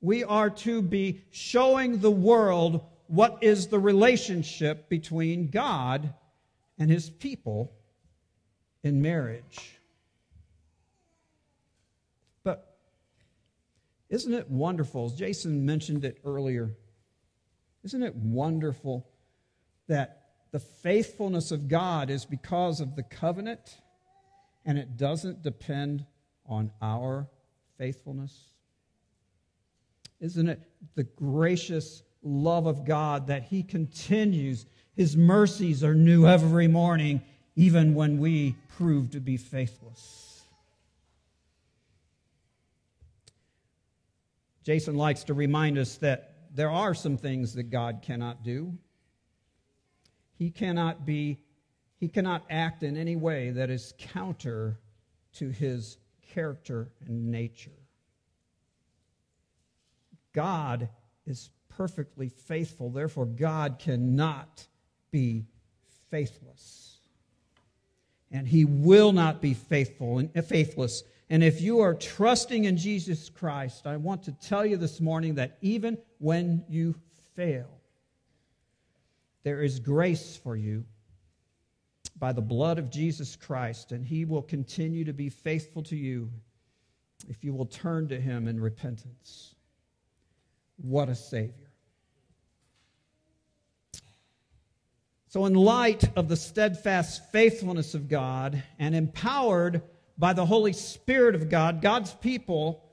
We 0.00 0.24
are 0.24 0.50
to 0.50 0.82
be 0.82 1.22
showing 1.30 1.98
the 1.98 2.10
world 2.10 2.84
what 3.06 3.38
is 3.42 3.68
the 3.68 3.78
relationship 3.78 4.88
between 4.88 5.48
God 5.48 6.12
and 6.78 6.90
his 6.90 7.08
people 7.08 7.72
in 8.82 9.00
marriage. 9.00 9.73
Isn't 14.14 14.34
it 14.34 14.48
wonderful? 14.48 15.10
Jason 15.10 15.66
mentioned 15.66 16.04
it 16.04 16.20
earlier. 16.24 16.70
Isn't 17.82 18.04
it 18.04 18.14
wonderful 18.14 19.08
that 19.88 20.26
the 20.52 20.60
faithfulness 20.60 21.50
of 21.50 21.66
God 21.66 22.10
is 22.10 22.24
because 22.24 22.80
of 22.80 22.94
the 22.94 23.02
covenant 23.02 23.80
and 24.64 24.78
it 24.78 24.96
doesn't 24.96 25.42
depend 25.42 26.06
on 26.46 26.70
our 26.80 27.26
faithfulness? 27.76 28.50
Isn't 30.20 30.48
it 30.48 30.62
the 30.94 31.02
gracious 31.02 32.04
love 32.22 32.66
of 32.66 32.84
God 32.84 33.26
that 33.26 33.42
He 33.42 33.64
continues? 33.64 34.64
His 34.94 35.16
mercies 35.16 35.82
are 35.82 35.96
new 35.96 36.24
every 36.24 36.68
morning, 36.68 37.20
even 37.56 37.96
when 37.96 38.20
we 38.20 38.54
prove 38.76 39.10
to 39.10 39.18
be 39.18 39.36
faithless. 39.36 40.33
Jason 44.64 44.96
likes 44.96 45.24
to 45.24 45.34
remind 45.34 45.76
us 45.76 45.96
that 45.98 46.34
there 46.54 46.70
are 46.70 46.94
some 46.94 47.18
things 47.18 47.52
that 47.54 47.64
God 47.64 48.00
cannot 48.02 48.42
do. 48.42 48.76
He 50.36 50.50
cannot 50.50 51.04
be 51.04 51.38
he 52.00 52.08
cannot 52.08 52.44
act 52.50 52.82
in 52.82 52.96
any 52.98 53.16
way 53.16 53.50
that 53.50 53.70
is 53.70 53.94
counter 53.96 54.78
to 55.34 55.48
his 55.48 55.96
character 56.34 56.90
and 57.06 57.30
nature. 57.30 57.70
God 60.34 60.88
is 61.24 61.50
perfectly 61.68 62.28
faithful, 62.28 62.90
therefore 62.90 63.24
God 63.24 63.78
cannot 63.78 64.66
be 65.10 65.46
faithless. 66.10 66.98
And 68.30 68.46
he 68.46 68.64
will 68.64 69.12
not 69.12 69.40
be 69.40 69.54
faithful 69.54 70.18
and 70.18 70.44
faithless 70.44 71.04
and 71.30 71.42
if 71.42 71.60
you 71.60 71.80
are 71.80 71.94
trusting 71.94 72.64
in 72.64 72.76
Jesus 72.76 73.30
Christ, 73.30 73.86
I 73.86 73.96
want 73.96 74.24
to 74.24 74.32
tell 74.32 74.66
you 74.66 74.76
this 74.76 75.00
morning 75.00 75.36
that 75.36 75.56
even 75.62 75.96
when 76.18 76.64
you 76.68 76.94
fail, 77.34 77.68
there 79.42 79.62
is 79.62 79.78
grace 79.78 80.36
for 80.36 80.54
you 80.54 80.84
by 82.18 82.32
the 82.32 82.42
blood 82.42 82.78
of 82.78 82.90
Jesus 82.90 83.36
Christ, 83.36 83.92
and 83.92 84.04
He 84.04 84.24
will 84.24 84.42
continue 84.42 85.04
to 85.04 85.12
be 85.12 85.28
faithful 85.28 85.82
to 85.84 85.96
you 85.96 86.30
if 87.28 87.42
you 87.42 87.54
will 87.54 87.66
turn 87.66 88.08
to 88.08 88.20
Him 88.20 88.46
in 88.46 88.60
repentance. 88.60 89.54
What 90.76 91.08
a 91.08 91.14
Savior. 91.14 91.70
So, 95.28 95.46
in 95.46 95.54
light 95.54 96.04
of 96.16 96.28
the 96.28 96.36
steadfast 96.36 97.32
faithfulness 97.32 97.94
of 97.94 98.08
God 98.08 98.62
and 98.78 98.94
empowered 98.94 99.82
by 100.16 100.32
the 100.32 100.46
Holy 100.46 100.72
Spirit 100.72 101.34
of 101.34 101.48
God, 101.48 101.82
God's 101.82 102.12
people 102.14 102.84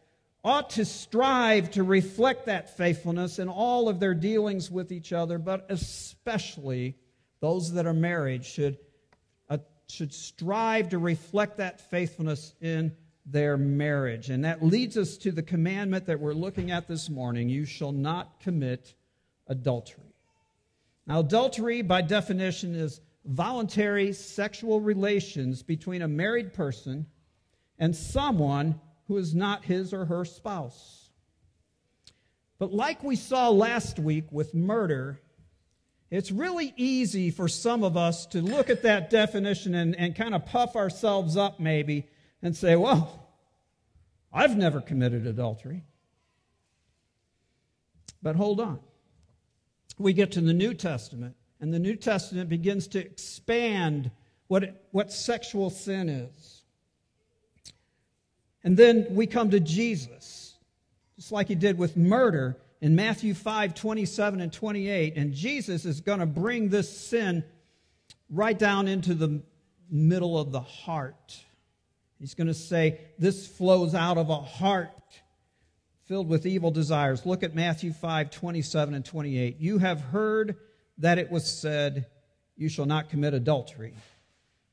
ought 0.43 0.71
to 0.71 0.85
strive 0.85 1.71
to 1.71 1.83
reflect 1.83 2.47
that 2.47 2.75
faithfulness 2.75 3.37
in 3.37 3.47
all 3.47 3.87
of 3.87 3.99
their 3.99 4.13
dealings 4.13 4.71
with 4.71 4.91
each 4.91 5.13
other, 5.13 5.37
but 5.37 5.65
especially 5.69 6.95
those 7.39 7.73
that 7.73 7.85
are 7.85 7.93
married 7.93 8.43
should, 8.43 8.77
uh, 9.49 9.59
should 9.87 10.13
strive 10.13 10.89
to 10.89 10.97
reflect 10.97 11.57
that 11.57 11.79
faithfulness 11.89 12.55
in 12.61 12.91
their 13.25 13.55
marriage. 13.55 14.29
And 14.29 14.45
that 14.45 14.63
leads 14.63 14.97
us 14.97 15.17
to 15.17 15.31
the 15.31 15.43
commandment 15.43 16.07
that 16.07 16.19
we're 16.19 16.33
looking 16.33 16.71
at 16.71 16.87
this 16.87 17.09
morning 17.09 17.49
you 17.49 17.65
shall 17.65 17.91
not 17.91 18.39
commit 18.39 18.95
adultery. 19.47 20.15
Now, 21.05 21.19
adultery, 21.19 21.81
by 21.81 22.01
definition, 22.01 22.73
is 22.73 23.01
voluntary 23.25 24.13
sexual 24.13 24.81
relations 24.81 25.63
between 25.63 26.01
a 26.01 26.07
married 26.07 26.53
person 26.53 27.05
and 27.77 27.95
someone 27.95 28.79
who 29.07 29.17
is 29.17 29.35
not 29.35 29.65
his 29.65 29.93
or 29.93 30.05
her 30.05 30.25
spouse. 30.25 31.09
But 32.57 32.73
like 32.73 33.03
we 33.03 33.15
saw 33.15 33.49
last 33.49 33.99
week 33.99 34.25
with 34.31 34.53
murder, 34.53 35.19
it's 36.11 36.31
really 36.31 36.73
easy 36.77 37.31
for 37.31 37.47
some 37.47 37.83
of 37.83 37.97
us 37.97 38.25
to 38.27 38.41
look 38.41 38.69
at 38.69 38.83
that 38.83 39.09
definition 39.09 39.73
and, 39.75 39.95
and 39.95 40.15
kind 40.15 40.35
of 40.35 40.45
puff 40.45 40.75
ourselves 40.75 41.37
up, 41.37 41.59
maybe, 41.59 42.07
and 42.41 42.55
say, 42.55 42.75
well, 42.75 43.27
I've 44.31 44.57
never 44.57 44.81
committed 44.81 45.25
adultery. 45.25 45.83
But 48.21 48.35
hold 48.35 48.59
on. 48.59 48.79
We 49.97 50.13
get 50.13 50.33
to 50.33 50.41
the 50.41 50.53
New 50.53 50.73
Testament, 50.73 51.35
and 51.61 51.71
the 51.71 51.79
New 51.79 51.95
Testament 51.95 52.49
begins 52.49 52.87
to 52.89 52.99
expand 52.99 54.09
what, 54.47 54.83
what 54.91 55.13
sexual 55.13 55.69
sin 55.69 56.09
is. 56.09 56.63
And 58.63 58.75
then 58.75 59.07
we 59.11 59.27
come 59.27 59.51
to 59.51 59.59
Jesus, 59.59 60.55
just 61.15 61.31
like 61.31 61.47
he 61.47 61.55
did 61.55 61.77
with 61.77 61.95
murder 61.95 62.57
in 62.81 62.95
Matthew 62.95 63.33
5 63.33 63.75
27 63.75 64.41
and 64.41 64.51
28. 64.51 65.15
And 65.15 65.33
Jesus 65.33 65.85
is 65.85 66.01
going 66.01 66.19
to 66.19 66.25
bring 66.25 66.69
this 66.69 66.89
sin 66.89 67.43
right 68.29 68.57
down 68.57 68.87
into 68.87 69.13
the 69.13 69.41
middle 69.89 70.37
of 70.37 70.51
the 70.51 70.61
heart. 70.61 71.39
He's 72.19 72.33
going 72.33 72.47
to 72.47 72.53
say, 72.53 73.01
This 73.17 73.47
flows 73.47 73.95
out 73.95 74.17
of 74.17 74.29
a 74.29 74.37
heart 74.37 74.89
filled 76.05 76.27
with 76.27 76.45
evil 76.45 76.71
desires. 76.71 77.25
Look 77.25 77.43
at 77.43 77.55
Matthew 77.55 77.93
5 77.93 78.31
27 78.31 78.93
and 78.95 79.05
28. 79.05 79.59
You 79.59 79.77
have 79.77 80.01
heard 80.01 80.57
that 81.01 81.19
it 81.19 81.29
was 81.29 81.45
said, 81.45 82.07
You 82.55 82.69
shall 82.69 82.85
not 82.85 83.09
commit 83.09 83.33
adultery. 83.33 83.93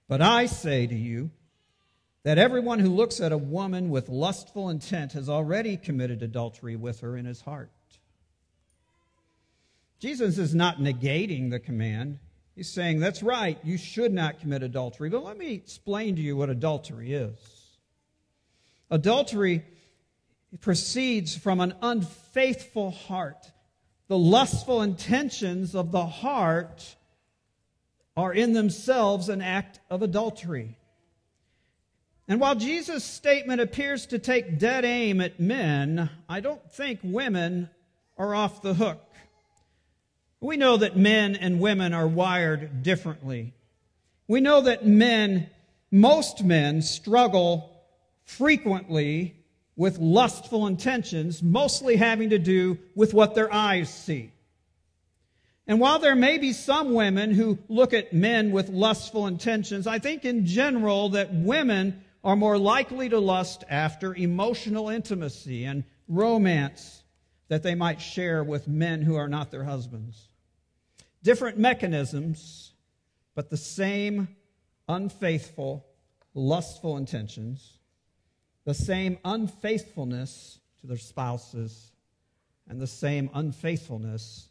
But 0.09 0.23
I 0.23 0.47
say 0.47 0.87
to 0.87 0.95
you, 0.95 1.31
that 2.29 2.37
everyone 2.37 2.79
who 2.79 2.91
looks 2.91 3.21
at 3.21 3.33
a 3.33 3.39
woman 3.39 3.91
with 3.91 4.09
lustful 4.09 4.69
intent 4.69 5.13
has 5.13 5.29
already 5.29 5.77
committed 5.77 6.23
adultery 6.23 6.77
with 6.77 7.01
her 7.01 7.17
in 7.17 7.25
his 7.25 7.41
heart. 7.41 7.71
Jesus 9.99 10.39
is 10.39 10.55
not 10.55 10.79
negating 10.79 11.51
the 11.51 11.59
command. 11.59 12.19
He's 12.55 12.69
saying, 12.69 13.01
that's 13.01 13.23
right, 13.23 13.59
you 13.65 13.79
should 13.79 14.13
not 14.13 14.41
commit 14.41 14.63
adultery. 14.63 15.11
But 15.11 15.25
let 15.25 15.39
me 15.39 15.55
explain 15.55 16.17
to 16.17 16.23
you 16.23 16.37
what 16.37 16.51
adultery 16.51 17.15
is. 17.15 17.39
Adultery 18.91 19.65
proceeds 20.61 21.37
from 21.37 21.61
an 21.61 21.75
unfaithful 21.83 22.91
heart. 22.91 23.51
The 24.09 24.19
lustful 24.19 24.83
intentions 24.83 25.75
of 25.75 25.93
the 25.93 26.07
heart 26.07 26.97
are 28.17 28.33
in 28.33 28.55
themselves 28.55 29.29
an 29.29 29.43
act 29.43 29.81
of 29.91 30.03
adultery. 30.03 30.77
And 32.27 32.41
while 32.41 32.55
Jesus' 32.55 33.05
statement 33.05 33.61
appears 33.61 34.07
to 34.07 34.19
take 34.19 34.59
dead 34.59 34.85
aim 34.85 35.21
at 35.21 35.39
men, 35.39 36.11
I 36.29 36.41
don't 36.41 36.71
think 36.71 37.01
women 37.03 37.71
are 38.17 38.35
off 38.35 38.61
the 38.61 38.75
hook. 38.75 39.03
We 40.41 40.57
know 40.57 40.77
that 40.77 40.97
men 40.97 41.37
and 41.37 41.61
women 41.61 41.93
are 41.93 42.07
wired 42.07 42.83
differently. 42.83 43.55
We 44.27 44.41
know 44.41 44.61
that 44.63 44.87
men, 44.87 45.49
most 45.91 46.45
men, 46.45 46.83
struggle 46.83 47.83
frequently 48.25 49.38
with 49.79 49.99
lustful 49.99 50.67
intentions, 50.67 51.41
mostly 51.41 51.95
having 51.95 52.31
to 52.31 52.39
do 52.39 52.77
with 52.97 53.15
what 53.15 53.37
their 53.37 53.51
eyes 53.51 53.89
see. 53.89 54.33
And 55.69 55.79
while 55.79 56.01
there 56.01 56.17
may 56.17 56.37
be 56.39 56.53
some 56.53 56.95
women 56.95 57.31
who 57.31 57.61
look 57.69 57.95
at 57.95 58.13
men 58.13 58.51
with 58.51 58.69
lustful 58.69 59.29
intentions, 59.29 59.87
I 59.87 60.01
think 60.01 60.25
in 60.25 60.47
general 60.47 61.11
that 61.11 61.33
women 61.33 62.03
are 62.25 62.35
more 62.35 62.59
likely 62.59 63.09
to 63.09 63.21
lust 63.21 63.63
after 63.71 64.15
emotional 64.17 64.89
intimacy 64.89 65.65
and 65.65 65.85
romance 66.09 67.05
that 67.47 67.63
they 67.63 67.77
might 67.77 68.01
share 68.01 68.43
with 68.43 68.67
men 68.67 69.03
who 69.03 69.15
are 69.15 69.29
not 69.29 69.53
their 69.53 69.65
husbands. 69.65 70.29
Different 71.23 71.57
mechanisms, 71.57 72.73
but 73.37 73.49
the 73.49 73.57
same 73.57 74.27
unfaithful, 74.89 75.87
lustful 76.35 76.97
intentions, 76.97 77.78
the 78.69 78.75
same 78.75 79.17
unfaithfulness 79.25 80.59
to 80.79 80.87
their 80.87 80.99
spouses, 80.99 81.91
and 82.69 82.79
the 82.79 82.87
same 82.87 83.31
unfaithfulness 83.33 84.47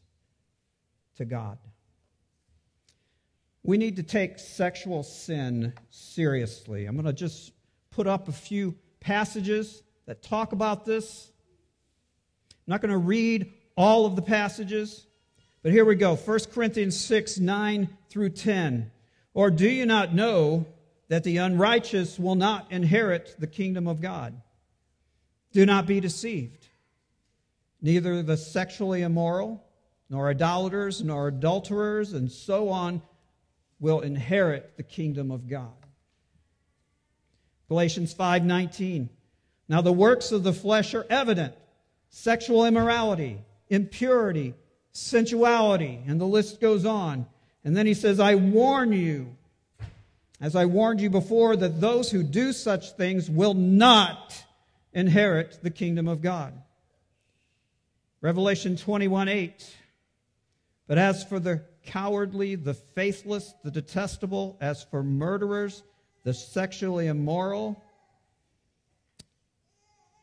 to 1.17 1.23
God. 1.23 1.59
We 3.61 3.77
need 3.77 3.97
to 3.97 4.01
take 4.01 4.39
sexual 4.39 5.03
sin 5.03 5.71
seriously. 5.91 6.87
I'm 6.87 6.95
going 6.95 7.05
to 7.05 7.13
just 7.13 7.51
put 7.91 8.07
up 8.07 8.27
a 8.27 8.31
few 8.31 8.73
passages 8.99 9.83
that 10.07 10.23
talk 10.23 10.51
about 10.51 10.83
this. 10.83 11.31
I'm 12.49 12.71
not 12.71 12.81
going 12.81 12.89
to 12.89 12.97
read 12.97 13.53
all 13.75 14.07
of 14.07 14.15
the 14.15 14.23
passages, 14.23 15.05
but 15.61 15.71
here 15.71 15.85
we 15.85 15.93
go 15.93 16.15
1 16.15 16.39
Corinthians 16.51 16.99
6 16.99 17.37
9 17.37 17.87
through 18.09 18.29
10. 18.31 18.89
Or 19.35 19.51
do 19.51 19.69
you 19.69 19.85
not 19.85 20.15
know 20.15 20.65
that 21.09 21.23
the 21.23 21.37
unrighteous 21.37 22.19
will 22.19 22.35
not 22.35 22.71
inherit 22.71 23.35
the 23.39 23.47
kingdom 23.47 23.87
of 23.87 24.01
God? 24.01 24.41
Do 25.53 25.65
not 25.65 25.87
be 25.87 25.99
deceived. 25.99 26.67
Neither 27.81 28.23
the 28.23 28.37
sexually 28.37 29.01
immoral, 29.01 29.63
nor 30.09 30.29
idolaters, 30.29 31.03
nor 31.03 31.27
adulterers, 31.27 32.13
and 32.13 32.31
so 32.31 32.69
on 32.69 33.01
will 33.79 34.01
inherit 34.01 34.75
the 34.77 34.83
kingdom 34.83 35.31
of 35.31 35.47
God. 35.47 35.73
Galatians 37.69 38.13
5:19 38.13 39.09
Now 39.69 39.81
the 39.81 39.93
works 39.93 40.31
of 40.31 40.43
the 40.43 40.53
flesh 40.53 40.93
are 40.93 41.05
evident: 41.09 41.53
sexual 42.09 42.65
immorality, 42.65 43.39
impurity, 43.69 44.55
sensuality, 44.91 46.01
and 46.07 46.19
the 46.19 46.27
list 46.27 46.59
goes 46.59 46.85
on. 46.85 47.27
And 47.63 47.75
then 47.75 47.85
he 47.85 47.93
says, 47.93 48.19
"I 48.19 48.35
warn 48.35 48.93
you, 48.93 49.36
as 50.39 50.55
I 50.55 50.65
warned 50.65 51.01
you 51.01 51.09
before, 51.09 51.55
that 51.55 51.81
those 51.81 52.11
who 52.11 52.23
do 52.23 52.53
such 52.53 52.91
things 52.91 53.29
will 53.29 53.53
not 53.53 54.45
inherit 54.93 55.59
the 55.63 55.71
kingdom 55.71 56.07
of 56.07 56.21
God." 56.21 56.53
Revelation 58.21 58.77
21 58.77 59.27
8. 59.27 59.75
But 60.87 60.97
as 60.97 61.23
for 61.23 61.39
the 61.39 61.63
cowardly, 61.85 62.55
the 62.55 62.73
faithless, 62.73 63.53
the 63.63 63.71
detestable, 63.71 64.57
as 64.61 64.83
for 64.83 65.03
murderers, 65.03 65.83
the 66.23 66.33
sexually 66.33 67.07
immoral, 67.07 67.81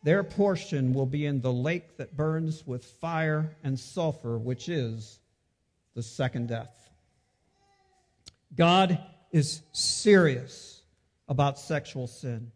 their 0.02 0.22
portion 0.22 0.92
will 0.92 1.06
be 1.06 1.24
in 1.24 1.40
the 1.40 1.52
lake 1.52 1.96
that 1.96 2.16
burns 2.16 2.66
with 2.66 2.84
fire 2.84 3.56
and 3.62 3.78
sulfur, 3.78 4.36
which 4.36 4.68
is 4.68 5.18
the 5.94 6.02
second 6.02 6.48
death. 6.48 6.90
God 8.54 8.98
is 9.34 9.62
serious 9.72 10.80
about 11.26 11.58
sexual 11.58 12.06
sin. 12.06 12.52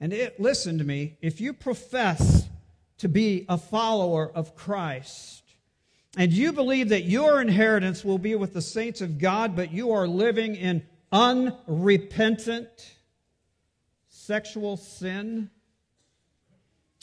And 0.00 0.12
it, 0.12 0.40
listen 0.40 0.78
to 0.78 0.84
me, 0.84 1.16
if 1.22 1.40
you 1.40 1.52
profess 1.52 2.48
to 2.98 3.08
be 3.08 3.46
a 3.48 3.56
follower 3.56 4.28
of 4.34 4.56
Christ, 4.56 5.44
and 6.16 6.32
you 6.32 6.52
believe 6.52 6.88
that 6.88 7.04
your 7.04 7.40
inheritance 7.40 8.04
will 8.04 8.18
be 8.18 8.34
with 8.34 8.52
the 8.52 8.60
saints 8.60 9.00
of 9.00 9.20
God, 9.20 9.54
but 9.54 9.72
you 9.72 9.92
are 9.92 10.08
living 10.08 10.56
in 10.56 10.82
unrepentant 11.12 12.96
sexual 14.08 14.76
sin, 14.76 15.50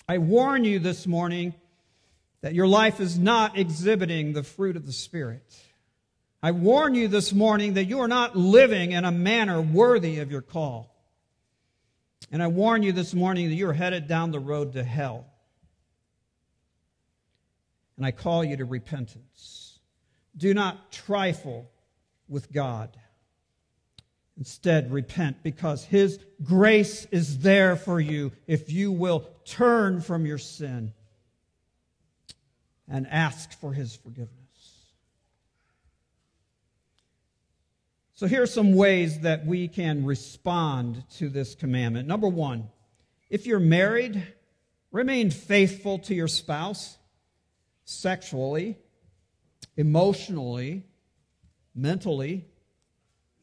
I 0.09 0.17
warn 0.17 0.65
you 0.65 0.77
this 0.77 1.07
morning 1.07 1.53
that 2.41 2.53
your 2.53 2.67
life 2.67 2.99
is 2.99 3.17
not 3.17 3.57
exhibiting 3.57 4.33
the 4.33 4.43
fruit 4.43 4.75
of 4.75 4.85
the 4.85 4.91
Spirit. 4.91 5.57
I 6.41 6.51
warn 6.51 6.95
you 6.95 7.07
this 7.07 7.33
morning 7.33 7.73
that 7.73 7.85
you 7.85 7.99
are 7.99 8.07
not 8.07 8.35
living 8.35 8.93
in 8.93 9.05
a 9.05 9.11
manner 9.11 9.61
worthy 9.61 10.19
of 10.19 10.31
your 10.31 10.41
call. 10.41 10.95
And 12.31 12.41
I 12.41 12.47
warn 12.47 12.83
you 12.83 12.91
this 12.91 13.13
morning 13.13 13.49
that 13.49 13.55
you're 13.55 13.73
headed 13.73 14.07
down 14.07 14.31
the 14.31 14.39
road 14.39 14.73
to 14.73 14.83
hell 14.83 15.25
and 17.99 18.05
I 18.05 18.11
call 18.11 18.45
you 18.45 18.55
to 18.55 18.63
repentance. 18.63 19.77
Do 20.37 20.53
not 20.53 20.89
trifle 20.89 21.69
with 22.29 22.49
God. 22.49 22.95
Instead, 24.37 24.89
repent 24.89 25.43
because 25.43 25.83
His 25.83 26.17
grace 26.41 27.05
is 27.11 27.39
there 27.39 27.75
for 27.75 27.99
you 27.99 28.31
if 28.47 28.71
you 28.71 28.93
will 28.93 29.27
turn 29.43 29.99
from 29.99 30.25
your 30.25 30.37
sin 30.37 30.93
and 32.87 33.05
ask 33.05 33.51
for 33.59 33.73
His 33.73 33.97
forgiveness. 33.97 34.38
So, 38.19 38.27
here 38.27 38.43
are 38.43 38.47
some 38.47 38.73
ways 38.73 39.21
that 39.21 39.45
we 39.45 39.69
can 39.69 40.03
respond 40.03 41.05
to 41.19 41.29
this 41.29 41.55
commandment. 41.55 42.05
Number 42.05 42.27
one, 42.27 42.67
if 43.29 43.47
you're 43.47 43.61
married, 43.61 44.21
remain 44.91 45.31
faithful 45.31 45.99
to 45.99 46.13
your 46.13 46.27
spouse 46.27 46.97
sexually, 47.85 48.77
emotionally, 49.77 50.83
mentally, 51.73 52.43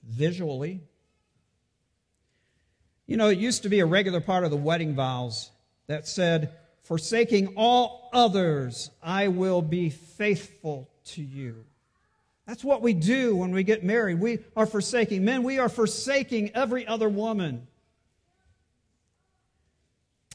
visually. 0.06 0.82
You 3.06 3.16
know, 3.16 3.28
it 3.28 3.38
used 3.38 3.62
to 3.62 3.70
be 3.70 3.80
a 3.80 3.86
regular 3.86 4.20
part 4.20 4.44
of 4.44 4.50
the 4.50 4.58
wedding 4.58 4.94
vows 4.94 5.52
that 5.86 6.06
said, 6.06 6.52
Forsaking 6.82 7.54
all 7.56 8.10
others, 8.12 8.90
I 9.02 9.28
will 9.28 9.62
be 9.62 9.88
faithful 9.88 10.90
to 11.14 11.22
you. 11.22 11.64
That's 12.46 12.62
what 12.62 12.80
we 12.80 12.94
do 12.94 13.36
when 13.36 13.50
we 13.50 13.64
get 13.64 13.82
married. 13.82 14.20
We 14.20 14.38
are 14.56 14.66
forsaking 14.66 15.24
men, 15.24 15.42
we 15.42 15.58
are 15.58 15.68
forsaking 15.68 16.52
every 16.54 16.86
other 16.86 17.08
woman. 17.08 17.66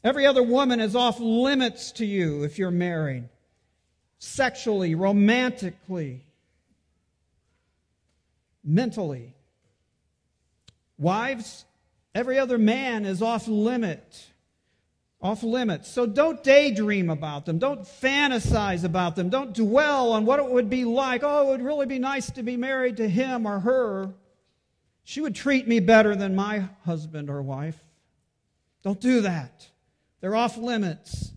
Every 0.04 0.26
other 0.26 0.42
woman 0.42 0.80
is 0.80 0.96
off 0.96 1.20
limits 1.20 1.92
to 1.94 2.06
you 2.06 2.44
if 2.44 2.58
you're 2.58 2.72
married 2.72 3.30
sexually, 4.18 4.94
romantically, 4.94 6.22
mentally. 8.64 9.34
Wives, 10.98 11.66
every 12.14 12.38
other 12.38 12.60
man 12.60 13.06
is 13.06 13.22
off 13.22 13.48
limit. 13.48 14.31
Off 15.22 15.44
limits. 15.44 15.88
So 15.88 16.08
don't 16.08 16.44
daydream 16.44 17.10
about 17.10 17.46
them. 17.46 17.60
Don't 17.60 17.82
fantasize 17.82 18.84
about 18.84 19.16
them. 19.16 19.30
Don't 19.30 19.54
dwell 19.54 20.14
on 20.14 20.26
what 20.26 20.40
it 20.40 20.50
would 20.50 20.70
be 20.70 20.84
like. 20.84 21.22
Oh, 21.24 21.44
it 21.44 21.52
would 21.52 21.62
really 21.62 21.86
be 21.86 22.00
nice 22.00 22.32
to 22.32 22.44
be 22.44 22.58
married 22.58 22.98
to 22.98 23.08
him 23.08 23.46
or 23.46 23.60
her. 23.60 24.14
She 25.04 25.22
would 25.22 25.36
treat 25.36 25.68
me 25.68 25.80
better 25.80 26.16
than 26.16 26.36
my 26.36 26.70
husband 26.86 27.30
or 27.30 27.42
wife. 27.42 27.78
Don't 28.84 29.00
do 29.00 29.22
that. 29.22 29.68
They're 30.22 30.36
off 30.36 30.58
limits. 30.58 31.32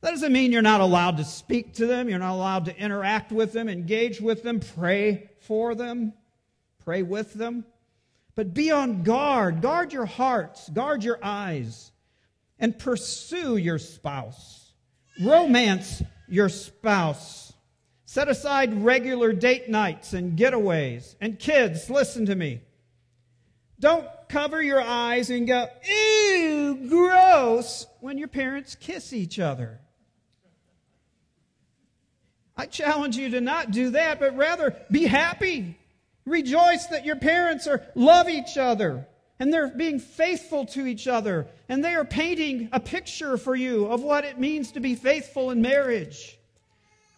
That 0.00 0.10
doesn't 0.10 0.32
mean 0.32 0.52
you're 0.52 0.62
not 0.62 0.80
allowed 0.80 1.16
to 1.16 1.24
speak 1.24 1.74
to 1.74 1.86
them, 1.86 2.10
you're 2.10 2.18
not 2.18 2.34
allowed 2.34 2.66
to 2.66 2.76
interact 2.76 3.32
with 3.32 3.52
them, 3.52 3.70
engage 3.70 4.20
with 4.20 4.42
them, 4.42 4.60
pray 4.60 5.30
for 5.40 5.74
them, 5.74 6.12
pray 6.84 7.02
with 7.02 7.32
them. 7.32 7.64
But 8.34 8.52
be 8.52 8.70
on 8.70 9.02
guard. 9.02 9.62
Guard 9.62 9.92
your 9.92 10.04
hearts, 10.04 10.68
guard 10.68 11.04
your 11.04 11.18
eyes, 11.22 11.92
and 12.64 12.78
pursue 12.78 13.58
your 13.58 13.78
spouse. 13.78 14.72
Romance 15.20 16.02
your 16.26 16.48
spouse. 16.48 17.52
Set 18.06 18.28
aside 18.28 18.82
regular 18.82 19.34
date 19.34 19.68
nights 19.68 20.14
and 20.14 20.38
getaways. 20.38 21.14
And 21.20 21.38
kids, 21.38 21.90
listen 21.90 22.24
to 22.24 22.34
me. 22.34 22.62
Don't 23.78 24.06
cover 24.30 24.62
your 24.62 24.80
eyes 24.80 25.28
and 25.28 25.46
go, 25.46 25.66
ew, 25.86 26.86
gross, 26.88 27.86
when 28.00 28.16
your 28.16 28.28
parents 28.28 28.76
kiss 28.76 29.12
each 29.12 29.38
other. 29.38 29.78
I 32.56 32.64
challenge 32.64 33.18
you 33.18 33.28
to 33.28 33.42
not 33.42 33.72
do 33.72 33.90
that, 33.90 34.20
but 34.20 34.38
rather 34.38 34.74
be 34.90 35.04
happy. 35.04 35.76
Rejoice 36.24 36.86
that 36.86 37.04
your 37.04 37.16
parents 37.16 37.66
are 37.66 37.84
love 37.94 38.30
each 38.30 38.56
other 38.56 39.06
and 39.38 39.52
they're 39.52 39.68
being 39.68 39.98
faithful 39.98 40.64
to 40.66 40.86
each 40.86 41.08
other 41.08 41.46
and 41.68 41.84
they 41.84 41.94
are 41.94 42.04
painting 42.04 42.68
a 42.72 42.80
picture 42.80 43.36
for 43.36 43.56
you 43.56 43.86
of 43.86 44.02
what 44.02 44.24
it 44.24 44.38
means 44.38 44.72
to 44.72 44.80
be 44.80 44.94
faithful 44.94 45.50
in 45.50 45.60
marriage. 45.60 46.38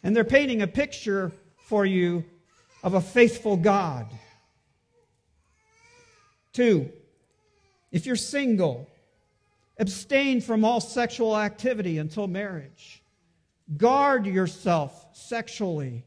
And 0.03 0.15
they're 0.15 0.25
painting 0.25 0.63
a 0.63 0.67
picture 0.67 1.33
for 1.59 1.85
you 1.85 2.25
of 2.83 2.95
a 2.95 3.01
faithful 3.01 3.57
God. 3.57 4.07
Two, 6.53 6.91
if 7.93 8.07
you're 8.07 8.17
single, 8.17 8.89
Abstain 9.79 10.41
from 10.41 10.65
all 10.65 10.81
sexual 10.81 11.37
activity 11.37 11.99
until 11.99 12.27
marriage. 12.27 13.03
Guard 13.77 14.27
yourself 14.27 15.07
sexually. 15.13 16.05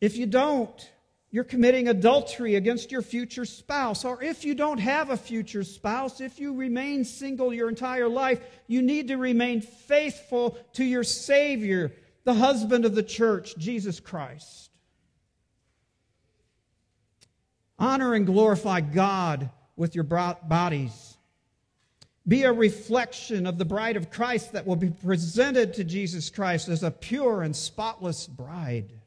If 0.00 0.16
you 0.16 0.26
don't, 0.26 0.90
you're 1.30 1.44
committing 1.44 1.88
adultery 1.88 2.54
against 2.54 2.90
your 2.90 3.02
future 3.02 3.44
spouse. 3.44 4.04
Or 4.04 4.22
if 4.22 4.44
you 4.44 4.54
don't 4.54 4.78
have 4.78 5.10
a 5.10 5.16
future 5.16 5.62
spouse, 5.62 6.20
if 6.20 6.40
you 6.40 6.54
remain 6.54 7.04
single 7.04 7.52
your 7.52 7.68
entire 7.68 8.08
life, 8.08 8.40
you 8.66 8.80
need 8.80 9.08
to 9.08 9.16
remain 9.16 9.60
faithful 9.60 10.56
to 10.74 10.84
your 10.84 11.04
Savior, 11.04 11.92
the 12.24 12.34
husband 12.34 12.86
of 12.86 12.94
the 12.94 13.02
church, 13.02 13.56
Jesus 13.58 14.00
Christ. 14.00 14.70
Honor 17.78 18.14
and 18.14 18.24
glorify 18.24 18.80
God 18.80 19.50
with 19.76 19.94
your 19.94 20.04
bodies. 20.04 21.16
Be 22.26 22.42
a 22.42 22.52
reflection 22.52 23.46
of 23.46 23.58
the 23.58 23.64
bride 23.64 23.96
of 23.96 24.10
Christ 24.10 24.52
that 24.52 24.66
will 24.66 24.76
be 24.76 24.90
presented 24.90 25.74
to 25.74 25.84
Jesus 25.84 26.30
Christ 26.30 26.68
as 26.68 26.82
a 26.82 26.90
pure 26.90 27.42
and 27.42 27.54
spotless 27.54 28.26
bride. 28.26 28.97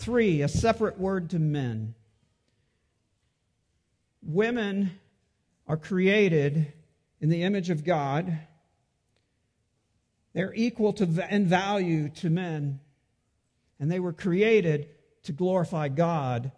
Three, 0.00 0.40
a 0.40 0.48
separate 0.48 0.98
word 0.98 1.28
to 1.30 1.38
men. 1.38 1.94
Women 4.22 4.92
are 5.66 5.76
created 5.76 6.72
in 7.20 7.28
the 7.28 7.42
image 7.42 7.68
of 7.68 7.84
God. 7.84 8.38
They're 10.32 10.54
equal 10.54 10.94
to 10.94 11.26
in 11.28 11.46
value 11.46 12.08
to 12.16 12.30
men. 12.30 12.80
And 13.78 13.92
they 13.92 14.00
were 14.00 14.14
created 14.14 14.88
to 15.24 15.32
glorify 15.32 15.88
God. 15.88 16.50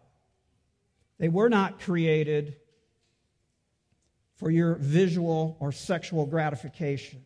They 1.19 1.29
were 1.29 1.49
not 1.49 1.81
created 1.81 2.55
for 4.37 4.53
your 4.53 4.77
visual 4.77 5.57
or 5.59 5.73
sexual 5.73 6.27
gratification. 6.27 7.25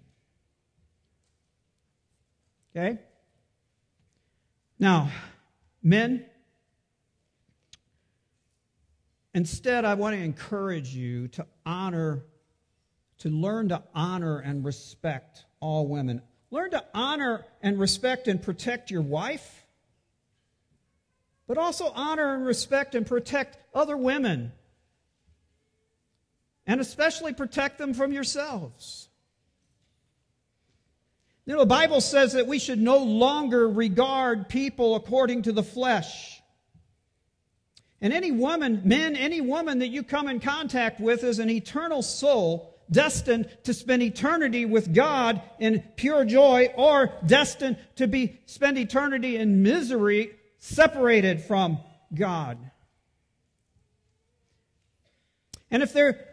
Okay? 2.75 3.01
Now, 4.79 5.11
Men, 5.87 6.27
instead, 9.33 9.85
I 9.85 9.95
want 9.95 10.17
to 10.17 10.21
encourage 10.21 10.93
you 10.93 11.29
to 11.29 11.47
honor, 11.65 12.25
to 13.19 13.29
learn 13.29 13.69
to 13.69 13.85
honor 13.95 14.41
and 14.41 14.65
respect 14.65 15.45
all 15.61 15.87
women. 15.87 16.23
Learn 16.51 16.73
to 16.73 16.85
honor 16.93 17.47
and 17.63 17.79
respect 17.79 18.27
and 18.27 18.43
protect 18.43 18.91
your 18.91 19.03
wife, 19.03 19.65
but 21.47 21.57
also 21.57 21.93
honor 21.95 22.35
and 22.35 22.45
respect 22.45 22.97
and 22.97 23.07
protect 23.07 23.57
other 23.73 23.97
women. 23.97 24.51
And 26.67 26.81
especially 26.81 27.33
protect 27.33 27.79
them 27.79 27.95
from 27.95 28.13
yourselves. 28.13 29.06
You 31.47 31.55
know, 31.55 31.61
the 31.61 31.67
Bible 31.67 32.01
says 32.01 32.33
that 32.33 32.49
we 32.49 32.59
should 32.59 32.81
no 32.81 32.99
longer 32.99 33.69
regard 33.69 34.49
people 34.49 34.97
according 34.97 35.43
to 35.43 35.53
the 35.53 35.63
flesh. 35.63 36.43
And 38.01 38.13
any 38.13 38.33
woman, 38.33 38.83
men, 38.85 39.15
any 39.15 39.41
woman 39.41 39.79
that 39.79 39.89
you 39.89 40.03
come 40.03 40.29
in 40.29 40.41
contact 40.41 41.01
with 41.01 41.23
is 41.23 41.39
an 41.39 41.49
eternal 41.49 42.03
soul 42.03 42.75
destined 42.91 43.49
to 43.65 43.73
spend 43.73 44.03
eternity 44.03 44.65
with 44.65 44.93
God 44.93 45.41
in 45.59 45.83
pure 45.97 46.25
joy 46.25 46.73
or 46.77 47.13
destined 47.25 47.79
to 47.97 48.07
be 48.09 48.41
spend 48.47 48.77
eternity 48.77 49.37
in 49.37 49.63
misery 49.63 50.33
separated 50.59 51.41
from 51.41 51.79
God. 52.13 52.59
And 55.71 55.83
if 55.83 55.93
they're 55.93 56.27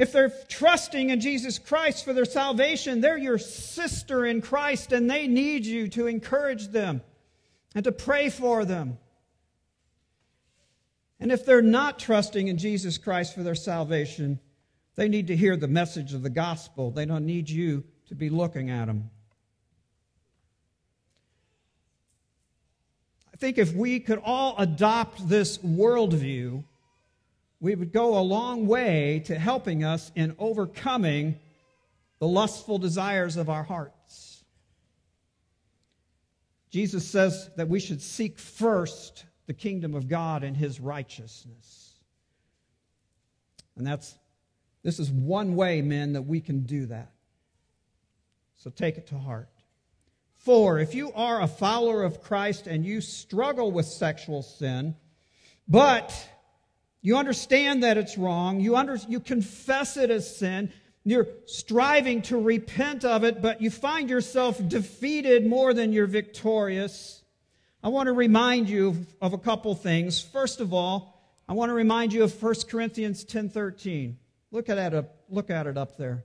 if 0.00 0.12
they're 0.12 0.32
trusting 0.48 1.10
in 1.10 1.20
Jesus 1.20 1.58
Christ 1.58 2.06
for 2.06 2.14
their 2.14 2.24
salvation, 2.24 3.02
they're 3.02 3.18
your 3.18 3.36
sister 3.36 4.24
in 4.24 4.40
Christ 4.40 4.92
and 4.92 5.10
they 5.10 5.26
need 5.26 5.66
you 5.66 5.88
to 5.88 6.06
encourage 6.06 6.68
them 6.68 7.02
and 7.74 7.84
to 7.84 7.92
pray 7.92 8.30
for 8.30 8.64
them. 8.64 8.96
And 11.20 11.30
if 11.30 11.44
they're 11.44 11.60
not 11.60 11.98
trusting 11.98 12.48
in 12.48 12.56
Jesus 12.56 12.96
Christ 12.96 13.34
for 13.34 13.42
their 13.42 13.54
salvation, 13.54 14.40
they 14.94 15.06
need 15.06 15.26
to 15.26 15.36
hear 15.36 15.54
the 15.54 15.68
message 15.68 16.14
of 16.14 16.22
the 16.22 16.30
gospel. 16.30 16.90
They 16.90 17.04
don't 17.04 17.26
need 17.26 17.50
you 17.50 17.84
to 18.08 18.14
be 18.14 18.30
looking 18.30 18.70
at 18.70 18.86
them. 18.86 19.10
I 23.34 23.36
think 23.36 23.58
if 23.58 23.74
we 23.74 24.00
could 24.00 24.22
all 24.24 24.54
adopt 24.56 25.28
this 25.28 25.58
worldview, 25.58 26.64
we 27.60 27.74
would 27.74 27.92
go 27.92 28.18
a 28.18 28.20
long 28.20 28.66
way 28.66 29.22
to 29.26 29.38
helping 29.38 29.84
us 29.84 30.10
in 30.14 30.34
overcoming 30.38 31.38
the 32.18 32.26
lustful 32.26 32.78
desires 32.78 33.36
of 33.36 33.50
our 33.50 33.62
hearts. 33.62 34.44
Jesus 36.70 37.06
says 37.06 37.50
that 37.56 37.68
we 37.68 37.80
should 37.80 38.00
seek 38.00 38.38
first 38.38 39.24
the 39.46 39.54
kingdom 39.54 39.94
of 39.94 40.08
God 40.08 40.44
and 40.44 40.56
his 40.56 40.80
righteousness. 40.80 41.94
And 43.76 43.86
that's 43.86 44.16
this 44.82 44.98
is 44.98 45.10
one 45.10 45.56
way, 45.56 45.82
men, 45.82 46.14
that 46.14 46.22
we 46.22 46.40
can 46.40 46.60
do 46.60 46.86
that. 46.86 47.12
So 48.56 48.70
take 48.70 48.96
it 48.96 49.08
to 49.08 49.18
heart. 49.18 49.48
Four, 50.36 50.78
if 50.78 50.94
you 50.94 51.12
are 51.12 51.42
a 51.42 51.46
follower 51.46 52.02
of 52.02 52.22
Christ 52.22 52.66
and 52.66 52.84
you 52.84 53.02
struggle 53.02 53.72
with 53.72 53.84
sexual 53.84 54.42
sin, 54.42 54.94
but 55.68 56.28
you 57.02 57.16
understand 57.16 57.82
that 57.82 57.96
it's 57.96 58.18
wrong. 58.18 58.60
You, 58.60 58.76
under, 58.76 58.96
you 59.08 59.20
confess 59.20 59.96
it 59.96 60.10
as 60.10 60.36
sin. 60.36 60.72
You're 61.04 61.28
striving 61.46 62.22
to 62.22 62.38
repent 62.38 63.04
of 63.04 63.24
it, 63.24 63.40
but 63.40 63.62
you 63.62 63.70
find 63.70 64.10
yourself 64.10 64.60
defeated 64.68 65.46
more 65.46 65.72
than 65.72 65.92
you're 65.92 66.06
victorious. 66.06 67.22
I 67.82 67.88
want 67.88 68.08
to 68.08 68.12
remind 68.12 68.68
you 68.68 69.06
of, 69.22 69.32
a 69.32 69.38
couple 69.38 69.74
things. 69.74 70.20
First 70.20 70.60
of 70.60 70.74
all, 70.74 71.18
I 71.48 71.54
want 71.54 71.70
to 71.70 71.74
remind 71.74 72.12
you 72.12 72.22
of 72.22 72.42
1 72.42 72.54
Corinthians 72.68 73.24
10:13. 73.24 74.16
Look 74.50 74.68
at 74.68 74.92
it 74.92 75.10
look 75.30 75.48
at 75.48 75.66
it 75.66 75.78
up 75.78 75.96
there. 75.96 76.24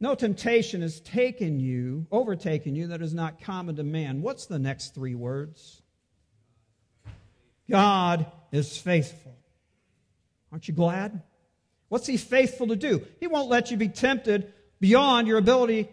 No 0.00 0.14
temptation 0.14 0.80
has 0.80 1.00
taken 1.00 1.60
you, 1.60 2.06
overtaken 2.10 2.74
you 2.74 2.88
that 2.88 3.02
is 3.02 3.12
not 3.12 3.40
common 3.40 3.76
to 3.76 3.84
man. 3.84 4.22
What's 4.22 4.46
the 4.46 4.58
next 4.58 4.94
three 4.94 5.14
words? 5.14 5.82
God 7.70 8.26
is 8.50 8.76
faithful. 8.76 9.36
Aren't 10.52 10.68
you 10.68 10.74
glad? 10.74 11.22
What's 11.88 12.06
he 12.06 12.18
faithful 12.18 12.68
to 12.68 12.76
do? 12.76 13.04
He 13.18 13.26
won't 13.26 13.48
let 13.48 13.70
you 13.70 13.76
be 13.76 13.88
tempted 13.88 14.52
beyond 14.80 15.26
your 15.26 15.38
ability 15.38 15.88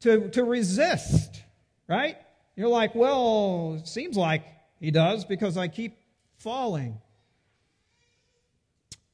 to, 0.00 0.28
to 0.30 0.44
resist, 0.44 1.42
right? 1.88 2.16
You're 2.56 2.68
like, 2.68 2.94
well, 2.94 3.76
it 3.78 3.86
seems 3.86 4.16
like 4.16 4.44
he 4.80 4.90
does 4.90 5.24
because 5.24 5.56
I 5.56 5.68
keep 5.68 5.96
falling. 6.38 7.00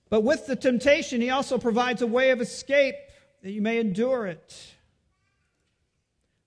But 0.09 0.23
with 0.23 0.47
the 0.47 0.57
temptation, 0.57 1.21
he 1.21 1.31
also 1.31 1.59
provides 1.59 2.03
a 2.03 2.07
way 2.07 2.31
of 2.31 2.41
escape 2.41 2.95
that 3.43 3.51
you 3.51 3.63
may 3.63 3.79
endure 3.79 4.27
it. 4.27 4.75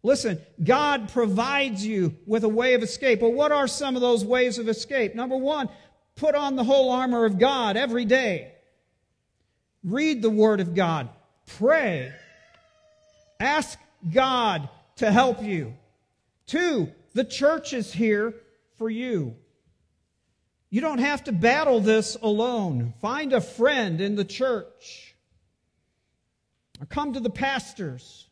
Listen, 0.04 0.40
God 0.64 1.10
provides 1.10 1.84
you 1.84 2.16
with 2.28 2.44
a 2.44 2.50
way 2.50 2.76
of 2.76 2.84
escape. 2.84 3.22
Well, 3.22 3.34
what 3.34 3.52
are 3.52 3.68
some 3.68 3.96
of 3.96 4.02
those 4.02 4.24
ways 4.24 4.60
of 4.60 4.70
escape? 4.70 5.16
Number 5.16 5.36
one, 5.36 5.68
Put 6.16 6.36
on 6.36 6.56
the 6.56 6.64
whole 6.64 6.92
armor 6.92 7.26
of 7.26 7.38
God 7.40 7.76
every 7.76 8.06
day. 8.06 8.54
Read 9.84 10.22
the 10.22 10.30
Word 10.30 10.62
of 10.62 10.74
God. 10.74 11.10
Pray. 11.58 12.12
Ask 13.40 13.78
God 14.14 14.70
to 14.98 15.12
help 15.12 15.44
you. 15.44 15.74
Two, 16.48 16.90
the 17.14 17.26
church 17.26 17.74
is 17.74 17.92
here 17.92 18.34
for 18.78 18.90
you. 18.90 19.36
You 20.70 20.82
don't 20.82 21.00
have 21.00 21.24
to 21.26 21.32
battle 21.32 21.80
this 21.80 22.18
alone. 22.22 22.94
Find 23.02 23.34
a 23.34 23.42
friend 23.42 24.02
in 24.02 24.16
the 24.16 24.26
church. 24.26 25.16
Or 26.80 26.86
come 26.86 27.14
to 27.14 27.20
the 27.20 27.30
pastors. 27.30 28.28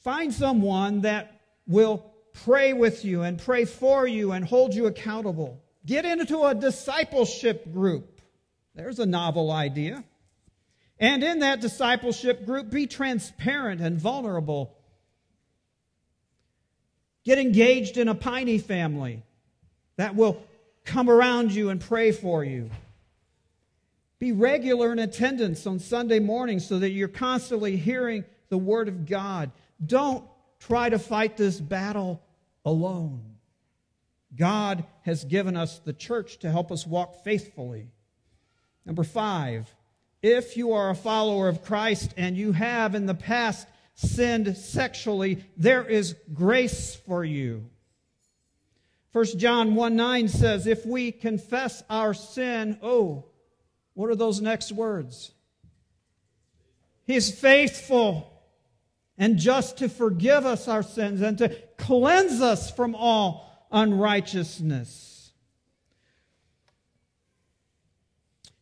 Find 0.00 0.32
someone 0.32 1.02
that 1.02 1.40
will 1.66 2.12
pray 2.32 2.72
with 2.72 3.04
you 3.04 3.22
and 3.22 3.38
pray 3.38 3.64
for 3.64 4.06
you 4.06 4.32
and 4.32 4.44
hold 4.44 4.74
you 4.74 4.86
accountable. 4.86 5.62
Get 5.84 6.04
into 6.04 6.42
a 6.42 6.54
discipleship 6.54 7.72
group. 7.72 8.20
There's 8.74 8.98
a 8.98 9.06
novel 9.06 9.50
idea. 9.50 10.04
And 10.98 11.24
in 11.24 11.40
that 11.40 11.60
discipleship 11.60 12.46
group, 12.46 12.70
be 12.70 12.86
transparent 12.86 13.80
and 13.80 13.98
vulnerable. 13.98 14.76
Get 17.24 17.38
engaged 17.38 17.96
in 17.96 18.08
a 18.08 18.14
piney 18.14 18.58
family 18.58 19.22
that 19.96 20.14
will 20.14 20.42
come 20.84 21.10
around 21.10 21.52
you 21.52 21.70
and 21.70 21.80
pray 21.80 22.12
for 22.12 22.44
you. 22.44 22.70
Be 24.18 24.30
regular 24.30 24.92
in 24.92 25.00
attendance 25.00 25.66
on 25.66 25.80
Sunday 25.80 26.20
mornings 26.20 26.66
so 26.66 26.78
that 26.78 26.90
you're 26.90 27.08
constantly 27.08 27.76
hearing 27.76 28.24
the 28.50 28.58
Word 28.58 28.86
of 28.86 29.06
God. 29.06 29.50
Don't 29.84 30.24
try 30.60 30.88
to 30.88 30.98
fight 30.98 31.36
this 31.36 31.60
battle 31.60 32.22
alone. 32.64 33.31
God 34.34 34.84
has 35.02 35.24
given 35.24 35.56
us 35.56 35.78
the 35.78 35.92
church 35.92 36.38
to 36.38 36.50
help 36.50 36.72
us 36.72 36.86
walk 36.86 37.22
faithfully. 37.24 37.88
Number 38.86 39.04
five, 39.04 39.74
if 40.22 40.56
you 40.56 40.72
are 40.72 40.90
a 40.90 40.94
follower 40.94 41.48
of 41.48 41.62
Christ 41.62 42.14
and 42.16 42.36
you 42.36 42.52
have 42.52 42.94
in 42.94 43.06
the 43.06 43.14
past 43.14 43.66
sinned 43.94 44.56
sexually, 44.56 45.44
there 45.56 45.84
is 45.84 46.16
grace 46.32 46.94
for 46.94 47.24
you. 47.24 47.68
1 49.12 49.38
John 49.38 49.74
1 49.74 49.94
9 49.94 50.28
says, 50.28 50.66
If 50.66 50.86
we 50.86 51.12
confess 51.12 51.82
our 51.90 52.14
sin, 52.14 52.78
oh, 52.82 53.26
what 53.94 54.08
are 54.08 54.16
those 54.16 54.40
next 54.40 54.72
words? 54.72 55.32
He's 57.04 57.30
faithful 57.30 58.32
and 59.18 59.38
just 59.38 59.78
to 59.78 59.88
forgive 59.88 60.46
us 60.46 60.66
our 60.66 60.82
sins 60.82 61.20
and 61.20 61.36
to 61.38 61.50
cleanse 61.76 62.40
us 62.40 62.70
from 62.70 62.94
all 62.94 63.51
unrighteousness. 63.72 65.32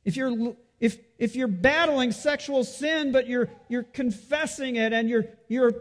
If 0.04 0.16
you're 0.16 0.54
if, 0.80 0.98
if 1.18 1.36
you're 1.36 1.46
battling 1.46 2.10
sexual 2.10 2.64
sin, 2.64 3.12
but 3.12 3.28
you're, 3.28 3.50
you're 3.68 3.82
confessing 3.82 4.76
it 4.76 4.94
and 4.94 5.08
you're, 5.08 5.26
you're 5.46 5.74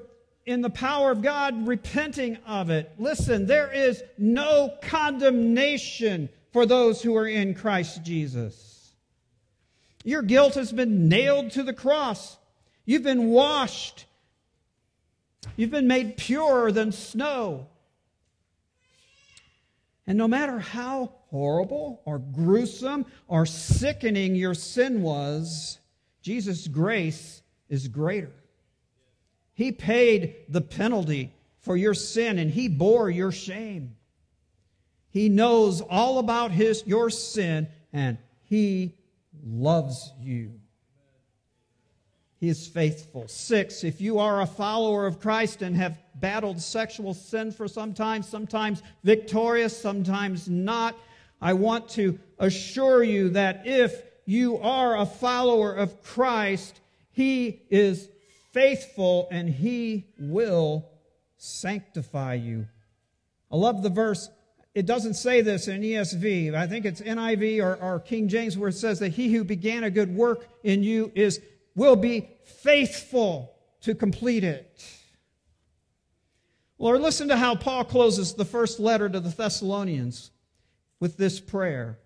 in 0.46 0.62
the 0.62 0.70
power 0.70 1.12
of 1.12 1.22
God 1.22 1.68
repenting 1.68 2.38
of 2.46 2.70
it, 2.70 2.92
listen, 2.98 3.48
there 3.48 3.72
is 3.72 4.04
no 4.18 4.74
condemnation 4.82 6.28
for 6.52 6.66
those 6.66 7.02
who 7.02 7.16
are 7.16 7.28
in 7.28 7.54
Christ 7.54 8.04
Jesus. 8.04 8.94
Your 10.04 10.22
guilt 10.22 10.56
has 10.56 10.72
been 10.72 11.08
nailed 11.08 11.52
to 11.52 11.64
the 11.64 11.74
cross. 11.74 12.38
You've 12.86 13.04
been 13.04 13.28
washed. 13.28 14.06
You've 15.56 15.72
been 15.72 15.88
made 15.88 16.18
purer 16.18 16.72
than 16.72 16.92
snow. 16.92 17.68
And 20.10 20.18
no 20.18 20.28
matter 20.28 20.58
how 20.58 21.12
horrible 21.30 22.02
or 22.04 22.18
gruesome 22.18 23.06
or 23.28 23.46
sickening 23.46 24.34
your 24.34 24.56
sin 24.56 25.04
was, 25.04 25.78
Jesus' 26.24 26.68
grace 26.68 27.44
is 27.70 27.88
greater. 27.88 28.32
He 29.54 29.72
paid 29.72 30.34
the 30.50 30.62
penalty 30.62 31.32
for 31.60 31.78
your 31.78 31.94
sin 31.94 32.40
and 32.40 32.50
he 32.50 32.68
bore 32.68 33.12
your 33.12 33.32
shame. 33.32 33.98
He 35.12 35.30
knows 35.30 35.80
all 35.80 36.18
about 36.18 36.50
his, 36.50 36.84
your 36.88 37.12
sin 37.12 37.68
and 37.94 38.18
he 38.46 38.96
loves 39.46 40.12
you. 40.20 40.59
He 42.40 42.48
is 42.48 42.68
faithful. 42.68 43.28
Six, 43.28 43.84
if 43.84 44.00
you 44.00 44.20
are 44.20 44.42
a 44.42 44.46
follower 44.46 45.06
of 45.06 45.20
Christ 45.20 45.62
and 45.62 45.76
have 45.76 46.00
battled 46.16 46.62
sexual 46.62 47.14
sin 47.14 47.52
for 47.52 47.68
some 47.68 47.94
time, 47.94 48.24
sometimes 48.24 48.82
victorious, 49.04 49.78
sometimes 49.78 50.48
not, 50.48 50.96
I 51.42 51.54
want 51.54 51.90
to 51.90 52.18
assure 52.38 53.04
you 53.04 53.30
that 53.32 53.64
if 53.66 54.04
you 54.26 54.58
are 54.60 54.98
a 54.98 55.06
follower 55.06 55.74
of 55.74 56.02
Christ, 56.02 56.80
He 57.12 57.62
is 57.70 58.08
faithful 58.54 59.28
and 59.32 59.50
He 59.50 60.08
will 60.18 60.90
sanctify 61.38 62.36
you. 62.36 62.68
I 63.52 63.58
love 63.58 63.84
the 63.84 63.90
verse. 63.90 64.30
It 64.76 64.86
doesn't 64.86 65.16
say 65.16 65.42
this 65.42 65.68
in 65.68 65.82
ESV. 65.82 66.54
I 66.54 66.68
think 66.68 66.86
it's 66.86 67.02
NIV 67.02 67.62
or, 67.62 67.76
or 67.82 68.00
King 68.00 68.30
James 68.30 68.58
where 68.58 68.70
it 68.70 68.74
says 68.74 69.00
that 69.00 69.10
he 69.10 69.34
who 69.34 69.44
began 69.44 69.84
a 69.84 69.90
good 69.90 70.16
work 70.16 70.48
in 70.64 70.84
you 70.84 71.12
is 71.16 71.42
will 71.80 71.96
be 71.96 72.30
faithful 72.44 73.56
to 73.80 73.96
complete 73.96 74.44
it. 74.44 74.86
Lord, 76.78 77.00
listen 77.02 77.30
to 77.30 77.38
how 77.38 77.56
Paul 77.56 77.86
closes 77.86 78.34
the 78.34 78.44
first 78.44 78.82
letter 78.82 79.08
to 79.08 79.20
the 79.22 79.30
Thessalonians 79.30 80.32
with 81.00 81.16
this 81.16 81.40
prayer. 81.40 81.98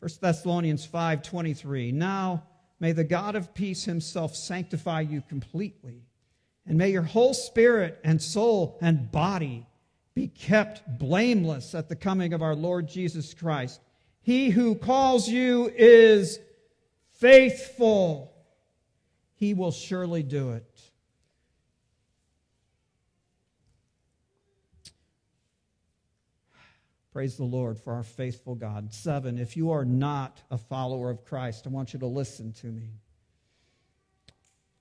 1 0.00 0.20
Thessalonians 0.20 0.84
5:23. 0.84 1.92
Now 1.92 2.42
may 2.80 2.90
the 2.90 3.04
God 3.04 3.36
of 3.36 3.54
peace 3.54 3.84
himself 3.84 4.34
sanctify 4.34 5.02
you 5.02 5.22
completely, 5.22 6.02
and 6.66 6.76
may 6.76 6.90
your 6.90 7.02
whole 7.02 7.34
spirit 7.34 8.00
and 8.02 8.20
soul 8.20 8.78
and 8.80 9.12
body 9.12 9.66
be 10.14 10.26
kept 10.26 10.98
blameless 10.98 11.72
at 11.72 11.88
the 11.88 11.96
coming 11.96 12.32
of 12.32 12.42
our 12.42 12.56
Lord 12.56 12.88
Jesus 12.88 13.32
Christ. 13.32 13.80
He 14.22 14.50
who 14.50 14.74
calls 14.74 15.28
you 15.28 15.72
is 15.76 16.40
faithful 17.12 18.32
he 19.36 19.54
will 19.54 19.70
surely 19.70 20.22
do 20.22 20.52
it. 20.52 20.80
Praise 27.12 27.36
the 27.36 27.44
Lord 27.44 27.78
for 27.78 27.94
our 27.94 28.02
faithful 28.02 28.54
God. 28.54 28.92
Seven, 28.92 29.38
if 29.38 29.56
you 29.56 29.70
are 29.70 29.86
not 29.86 30.42
a 30.50 30.58
follower 30.58 31.08
of 31.08 31.24
Christ, 31.24 31.66
I 31.66 31.70
want 31.70 31.94
you 31.94 32.00
to 32.00 32.06
listen 32.06 32.52
to 32.54 32.66
me. 32.66 32.90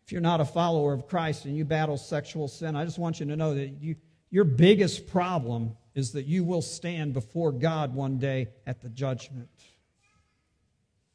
If 0.06 0.12
you're 0.12 0.22
not 0.22 0.42
a 0.42 0.46
follower 0.46 0.94
of 0.94 1.08
Christ 1.08 1.46
and 1.46 1.56
you 1.56 1.64
battle 1.66 1.98
sexual 1.98 2.48
sin, 2.48 2.76
I 2.76 2.84
just 2.84 3.00
want 3.00 3.20
you 3.20 3.26
to 3.28 3.36
know 3.36 3.56
that 3.56 3.82
you, 3.82 3.96
your 4.30 4.44
biggest 4.44 5.08
problem 5.08 5.78
is 5.94 6.12
that 6.12 6.26
you 6.26 6.44
will 6.44 6.62
stand 6.62 7.14
before 7.14 7.52
God 7.52 7.96
one 7.96 8.18
day 8.18 8.50
at 8.68 8.82
the 8.82 8.90
judgment. 8.90 9.50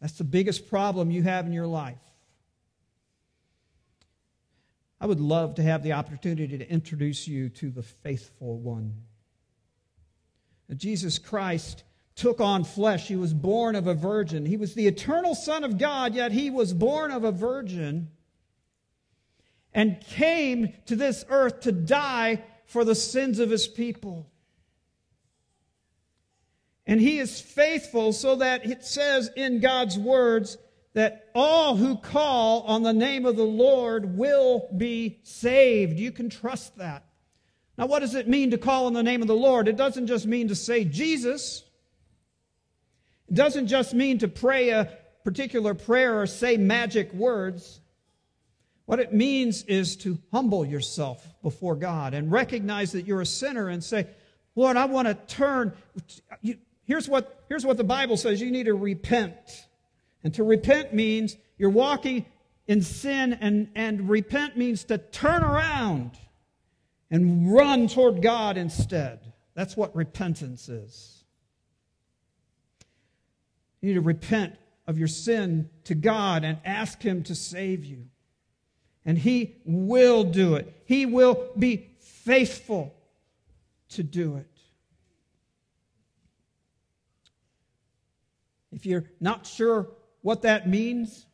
That's 0.00 0.14
the 0.14 0.24
biggest 0.24 0.68
problem 0.70 1.10
you 1.10 1.22
have 1.22 1.46
in 1.46 1.52
your 1.52 1.66
life. 1.66 2.00
I 5.00 5.06
would 5.06 5.20
love 5.20 5.54
to 5.54 5.62
have 5.62 5.82
the 5.82 5.94
opportunity 5.94 6.58
to 6.58 6.70
introduce 6.70 7.26
you 7.26 7.48
to 7.50 7.70
the 7.70 7.82
faithful 7.82 8.58
one. 8.58 8.94
Jesus 10.76 11.18
Christ 11.18 11.84
took 12.14 12.40
on 12.40 12.64
flesh. 12.64 13.08
He 13.08 13.16
was 13.16 13.32
born 13.32 13.74
of 13.74 13.86
a 13.86 13.94
virgin. 13.94 14.44
He 14.44 14.58
was 14.58 14.74
the 14.74 14.86
eternal 14.86 15.34
Son 15.34 15.64
of 15.64 15.78
God, 15.78 16.14
yet 16.14 16.32
he 16.32 16.50
was 16.50 16.74
born 16.74 17.10
of 17.10 17.24
a 17.24 17.32
virgin 17.32 18.10
and 19.72 20.00
came 20.00 20.74
to 20.86 20.96
this 20.96 21.24
earth 21.28 21.60
to 21.60 21.72
die 21.72 22.42
for 22.66 22.84
the 22.84 22.94
sins 22.94 23.38
of 23.38 23.50
his 23.50 23.66
people. 23.66 24.30
And 26.86 27.00
he 27.00 27.18
is 27.18 27.40
faithful 27.40 28.12
so 28.12 28.36
that 28.36 28.66
it 28.66 28.84
says 28.84 29.30
in 29.36 29.60
God's 29.60 29.98
words, 29.98 30.58
that 30.94 31.30
all 31.34 31.76
who 31.76 31.96
call 31.96 32.62
on 32.62 32.82
the 32.82 32.92
name 32.92 33.24
of 33.24 33.36
the 33.36 33.42
Lord 33.42 34.16
will 34.16 34.68
be 34.76 35.20
saved. 35.22 35.98
You 35.98 36.10
can 36.10 36.28
trust 36.28 36.78
that. 36.78 37.04
Now, 37.78 37.86
what 37.86 38.00
does 38.00 38.14
it 38.14 38.28
mean 38.28 38.50
to 38.50 38.58
call 38.58 38.86
on 38.86 38.92
the 38.92 39.02
name 39.02 39.22
of 39.22 39.28
the 39.28 39.34
Lord? 39.34 39.68
It 39.68 39.76
doesn't 39.76 40.06
just 40.06 40.26
mean 40.26 40.48
to 40.48 40.54
say 40.54 40.84
Jesus. 40.84 41.64
It 43.28 43.34
doesn't 43.34 43.68
just 43.68 43.94
mean 43.94 44.18
to 44.18 44.28
pray 44.28 44.70
a 44.70 44.98
particular 45.24 45.74
prayer 45.74 46.20
or 46.20 46.26
say 46.26 46.56
magic 46.56 47.12
words. 47.14 47.80
What 48.86 48.98
it 48.98 49.14
means 49.14 49.62
is 49.62 49.96
to 49.98 50.18
humble 50.32 50.66
yourself 50.66 51.24
before 51.42 51.76
God 51.76 52.12
and 52.12 52.32
recognize 52.32 52.92
that 52.92 53.06
you're 53.06 53.20
a 53.20 53.26
sinner 53.26 53.68
and 53.68 53.84
say, 53.84 54.08
Lord, 54.56 54.76
I 54.76 54.86
want 54.86 55.06
to 55.06 55.14
turn. 55.14 55.72
Here's 56.84 57.08
what, 57.08 57.44
here's 57.48 57.64
what 57.64 57.76
the 57.76 57.84
Bible 57.84 58.16
says 58.16 58.42
you 58.42 58.50
need 58.50 58.64
to 58.64 58.74
repent. 58.74 59.36
And 60.22 60.34
to 60.34 60.44
repent 60.44 60.92
means 60.92 61.36
you're 61.58 61.70
walking 61.70 62.26
in 62.66 62.82
sin, 62.82 63.32
and, 63.40 63.68
and 63.74 64.08
repent 64.08 64.56
means 64.56 64.84
to 64.84 64.98
turn 64.98 65.42
around 65.42 66.12
and 67.10 67.52
run 67.52 67.88
toward 67.88 68.22
God 68.22 68.56
instead. 68.56 69.32
That's 69.54 69.76
what 69.76 69.94
repentance 69.96 70.68
is. 70.68 71.24
You 73.80 73.88
need 73.88 73.94
to 73.94 74.00
repent 74.00 74.56
of 74.86 74.98
your 74.98 75.08
sin 75.08 75.68
to 75.84 75.94
God 75.94 76.44
and 76.44 76.58
ask 76.64 77.02
Him 77.02 77.22
to 77.24 77.34
save 77.34 77.84
you. 77.84 78.06
And 79.04 79.18
He 79.18 79.56
will 79.64 80.24
do 80.24 80.54
it, 80.54 80.82
He 80.84 81.06
will 81.06 81.50
be 81.58 81.90
faithful 81.98 82.94
to 83.90 84.02
do 84.02 84.36
it. 84.36 84.46
If 88.72 88.86
you're 88.86 89.10
not 89.18 89.46
sure 89.46 89.88
what 90.22 90.42
that 90.42 90.68
means? 90.68 91.26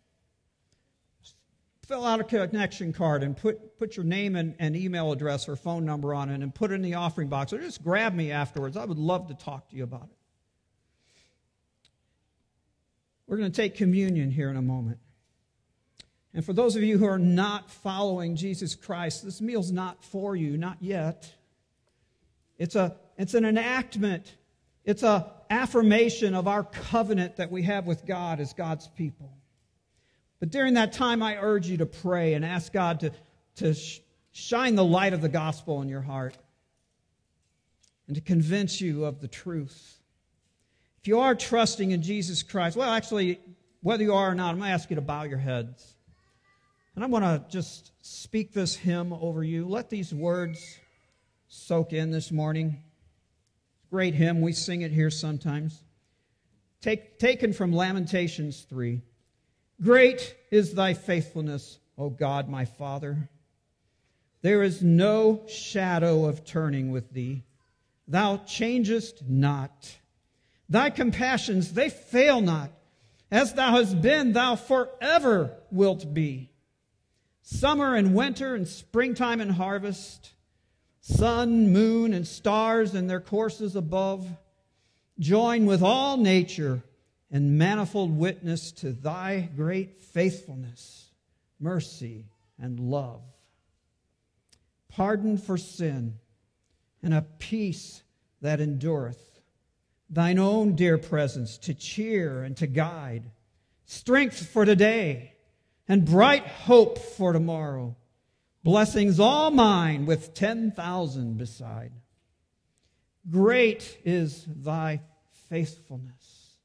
Fill 1.86 2.04
out 2.04 2.20
a 2.20 2.24
connection 2.24 2.92
card 2.92 3.22
and 3.22 3.36
put, 3.36 3.78
put 3.78 3.96
your 3.96 4.04
name 4.04 4.34
and, 4.34 4.56
and 4.58 4.74
email 4.74 5.12
address 5.12 5.48
or 5.48 5.54
phone 5.54 5.84
number 5.84 6.12
on 6.12 6.30
it 6.30 6.42
and 6.42 6.52
put 6.52 6.72
it 6.72 6.74
in 6.74 6.82
the 6.82 6.94
offering 6.94 7.28
box 7.28 7.52
or 7.52 7.60
just 7.60 7.82
grab 7.84 8.12
me 8.12 8.32
afterwards. 8.32 8.76
I 8.76 8.84
would 8.84 8.98
love 8.98 9.28
to 9.28 9.34
talk 9.34 9.68
to 9.70 9.76
you 9.76 9.84
about 9.84 10.04
it. 10.04 10.16
We're 13.28 13.36
going 13.36 13.50
to 13.50 13.56
take 13.56 13.76
communion 13.76 14.30
here 14.30 14.50
in 14.50 14.56
a 14.56 14.62
moment. 14.62 14.98
And 16.34 16.44
for 16.44 16.52
those 16.52 16.76
of 16.76 16.82
you 16.82 16.98
who 16.98 17.06
are 17.06 17.18
not 17.18 17.70
following 17.70 18.36
Jesus 18.36 18.74
Christ, 18.74 19.24
this 19.24 19.40
meal's 19.40 19.72
not 19.72 20.04
for 20.04 20.36
you, 20.36 20.56
not 20.56 20.76
yet. 20.80 21.32
It's, 22.58 22.76
a, 22.76 22.96
it's 23.16 23.34
an 23.34 23.44
enactment 23.44 24.34
it's 24.86 25.02
an 25.02 25.24
affirmation 25.50 26.34
of 26.34 26.46
our 26.46 26.62
covenant 26.62 27.36
that 27.36 27.50
we 27.50 27.62
have 27.62 27.86
with 27.86 28.06
God 28.06 28.40
as 28.40 28.52
God's 28.52 28.86
people. 28.86 29.36
But 30.38 30.50
during 30.50 30.74
that 30.74 30.92
time, 30.92 31.22
I 31.22 31.36
urge 31.36 31.66
you 31.66 31.78
to 31.78 31.86
pray 31.86 32.34
and 32.34 32.44
ask 32.44 32.72
God 32.72 33.00
to, 33.00 33.10
to 33.56 33.74
sh- 33.74 34.00
shine 34.30 34.76
the 34.76 34.84
light 34.84 35.12
of 35.12 35.20
the 35.20 35.28
gospel 35.28 35.82
in 35.82 35.88
your 35.88 36.02
heart 36.02 36.38
and 38.06 38.14
to 38.14 38.20
convince 38.20 38.80
you 38.80 39.04
of 39.04 39.20
the 39.20 39.28
truth. 39.28 39.98
If 41.00 41.08
you 41.08 41.18
are 41.18 41.34
trusting 41.34 41.90
in 41.90 42.02
Jesus 42.02 42.44
Christ, 42.44 42.76
well, 42.76 42.90
actually, 42.90 43.40
whether 43.82 44.04
you 44.04 44.14
are 44.14 44.30
or 44.30 44.34
not, 44.34 44.50
I'm 44.50 44.58
going 44.58 44.68
to 44.68 44.74
ask 44.74 44.88
you 44.88 44.96
to 44.96 45.02
bow 45.02 45.24
your 45.24 45.38
heads. 45.38 45.96
And 46.94 47.04
I'm 47.04 47.10
going 47.10 47.22
to 47.22 47.44
just 47.48 47.92
speak 48.02 48.52
this 48.52 48.76
hymn 48.76 49.12
over 49.12 49.42
you. 49.42 49.66
Let 49.66 49.90
these 49.90 50.14
words 50.14 50.78
soak 51.48 51.92
in 51.92 52.10
this 52.10 52.30
morning. 52.30 52.82
Great 53.90 54.14
hymn. 54.14 54.40
We 54.40 54.52
sing 54.52 54.82
it 54.82 54.92
here 54.92 55.10
sometimes. 55.10 55.82
Take, 56.80 57.18
taken 57.18 57.52
from 57.52 57.72
Lamentations 57.72 58.62
3. 58.62 59.02
Great 59.82 60.36
is 60.50 60.74
thy 60.74 60.94
faithfulness, 60.94 61.78
O 61.98 62.10
God, 62.10 62.48
my 62.48 62.64
Father. 62.64 63.28
There 64.42 64.62
is 64.62 64.82
no 64.82 65.42
shadow 65.48 66.26
of 66.26 66.44
turning 66.44 66.90
with 66.90 67.12
thee. 67.12 67.44
Thou 68.08 68.38
changest 68.38 69.24
not. 69.28 69.96
Thy 70.68 70.90
compassions, 70.90 71.72
they 71.72 71.88
fail 71.88 72.40
not. 72.40 72.70
As 73.30 73.54
thou 73.54 73.72
hast 73.72 74.00
been, 74.00 74.32
thou 74.32 74.56
forever 74.56 75.52
wilt 75.70 76.14
be. 76.14 76.50
Summer 77.42 77.94
and 77.94 78.14
winter 78.14 78.54
and 78.54 78.66
springtime 78.66 79.40
and 79.40 79.52
harvest, 79.52 80.32
sun, 81.06 81.72
moon, 81.72 82.12
and 82.12 82.26
stars 82.26 82.94
and 82.94 83.08
their 83.08 83.20
courses 83.20 83.76
above, 83.76 84.26
join 85.20 85.64
with 85.64 85.80
all 85.80 86.16
nature 86.16 86.82
and 87.30 87.56
manifold 87.56 88.16
witness 88.16 88.72
to 88.72 88.90
thy 88.90 89.48
great 89.54 90.00
faithfulness, 90.00 91.10
mercy, 91.60 92.24
and 92.60 92.80
love. 92.80 93.22
Pardon 94.88 95.38
for 95.38 95.56
sin 95.56 96.18
and 97.02 97.14
a 97.14 97.22
peace 97.38 98.02
that 98.40 98.60
endureth. 98.60 99.40
Thine 100.10 100.40
own 100.40 100.74
dear 100.74 100.98
presence 100.98 101.56
to 101.58 101.74
cheer 101.74 102.42
and 102.42 102.56
to 102.56 102.66
guide, 102.66 103.30
strength 103.84 104.44
for 104.46 104.64
today, 104.64 105.34
and 105.86 106.04
bright 106.04 106.46
hope 106.46 106.98
for 106.98 107.32
tomorrow, 107.32 107.94
blessings 108.66 109.20
all 109.20 109.52
mine 109.52 110.06
with 110.06 110.34
10,000 110.34 111.38
beside. 111.38 111.92
Great 113.30 113.96
is 114.04 114.44
thy 114.44 115.00
faithfulness. 115.48 116.56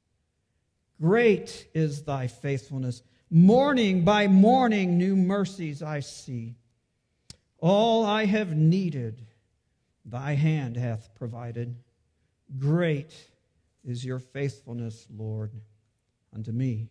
Great 0.99 1.67
is 1.75 2.01
thy 2.01 2.25
faithfulness. 2.25 3.03
Morning 3.29 4.03
by 4.03 4.27
morning, 4.27 4.97
new 4.97 5.15
mercies 5.15 5.83
I 5.83 5.99
see. 5.99 6.55
All 7.59 8.03
I 8.03 8.25
have 8.25 8.55
needed, 8.55 9.27
thy 10.03 10.33
hand 10.33 10.77
hath 10.77 11.13
provided. 11.13 11.75
Great 12.57 13.13
is 13.85 14.03
your 14.03 14.17
faithfulness, 14.17 15.05
Lord, 15.15 15.51
unto 16.33 16.51
me. 16.51 16.89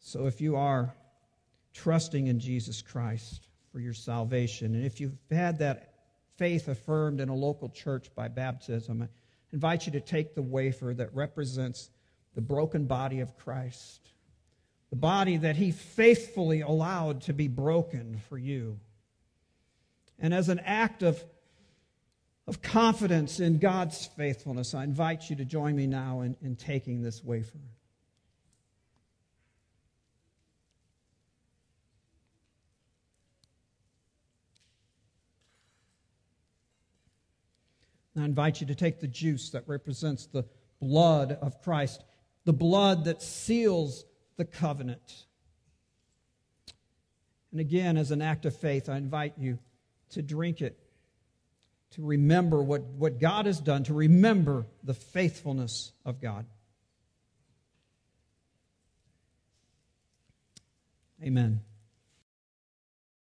So 0.00 0.26
if 0.26 0.40
you 0.40 0.56
are 0.56 0.96
trusting 1.72 2.26
in 2.26 2.38
Jesus 2.38 2.82
Christ 2.82 3.48
for 3.70 3.80
your 3.80 3.94
salvation, 3.94 4.74
and 4.74 4.84
if 4.84 5.00
you've 5.00 5.16
had 5.30 5.58
that 5.60 5.94
faith 6.36 6.68
affirmed 6.68 7.20
in 7.20 7.28
a 7.28 7.34
local 7.34 7.68
church 7.68 8.10
by 8.14 8.28
baptism, 8.28 9.02
I 9.02 9.08
invite 9.52 9.86
you 9.86 9.92
to 9.92 10.00
take 10.00 10.34
the 10.34 10.42
wafer 10.42 10.92
that 10.94 11.14
represents 11.14 11.90
the 12.34 12.40
broken 12.40 12.86
body 12.86 13.20
of 13.20 13.36
Christ, 13.36 14.10
the 14.90 14.96
body 14.96 15.36
that 15.38 15.56
he 15.56 15.70
faithfully 15.70 16.60
allowed 16.60 17.22
to 17.22 17.32
be 17.32 17.48
broken 17.48 18.20
for 18.28 18.38
you. 18.38 18.78
And 20.18 20.32
as 20.32 20.48
an 20.48 20.60
act 20.60 21.02
of 21.02 21.22
of 22.46 22.60
confidence 22.60 23.40
in 23.40 23.58
God's 23.58 24.06
faithfulness, 24.16 24.74
I 24.74 24.84
invite 24.84 25.30
you 25.30 25.36
to 25.36 25.44
join 25.44 25.76
me 25.76 25.86
now 25.86 26.22
in, 26.22 26.36
in 26.42 26.56
taking 26.56 27.02
this 27.02 27.22
wafer. 27.22 27.58
I 38.16 38.24
invite 38.24 38.60
you 38.60 38.66
to 38.66 38.74
take 38.74 39.00
the 39.00 39.08
juice 39.08 39.50
that 39.50 39.64
represents 39.66 40.26
the 40.26 40.44
blood 40.80 41.38
of 41.40 41.62
Christ, 41.62 42.04
the 42.44 42.52
blood 42.52 43.04
that 43.04 43.22
seals 43.22 44.04
the 44.36 44.44
covenant. 44.44 45.24
And 47.50 47.60
again, 47.60 47.96
as 47.96 48.10
an 48.10 48.20
act 48.20 48.44
of 48.44 48.56
faith, 48.56 48.88
I 48.88 48.96
invite 48.96 49.34
you 49.38 49.58
to 50.10 50.22
drink 50.22 50.60
it 50.60 50.78
to 51.92 52.02
remember 52.02 52.62
what, 52.62 52.82
what 52.82 53.20
God 53.20 53.46
has 53.46 53.60
done, 53.60 53.84
to 53.84 53.94
remember 53.94 54.66
the 54.82 54.94
faithfulness 54.94 55.92
of 56.04 56.20
God. 56.20 56.46
Amen. 61.22 61.60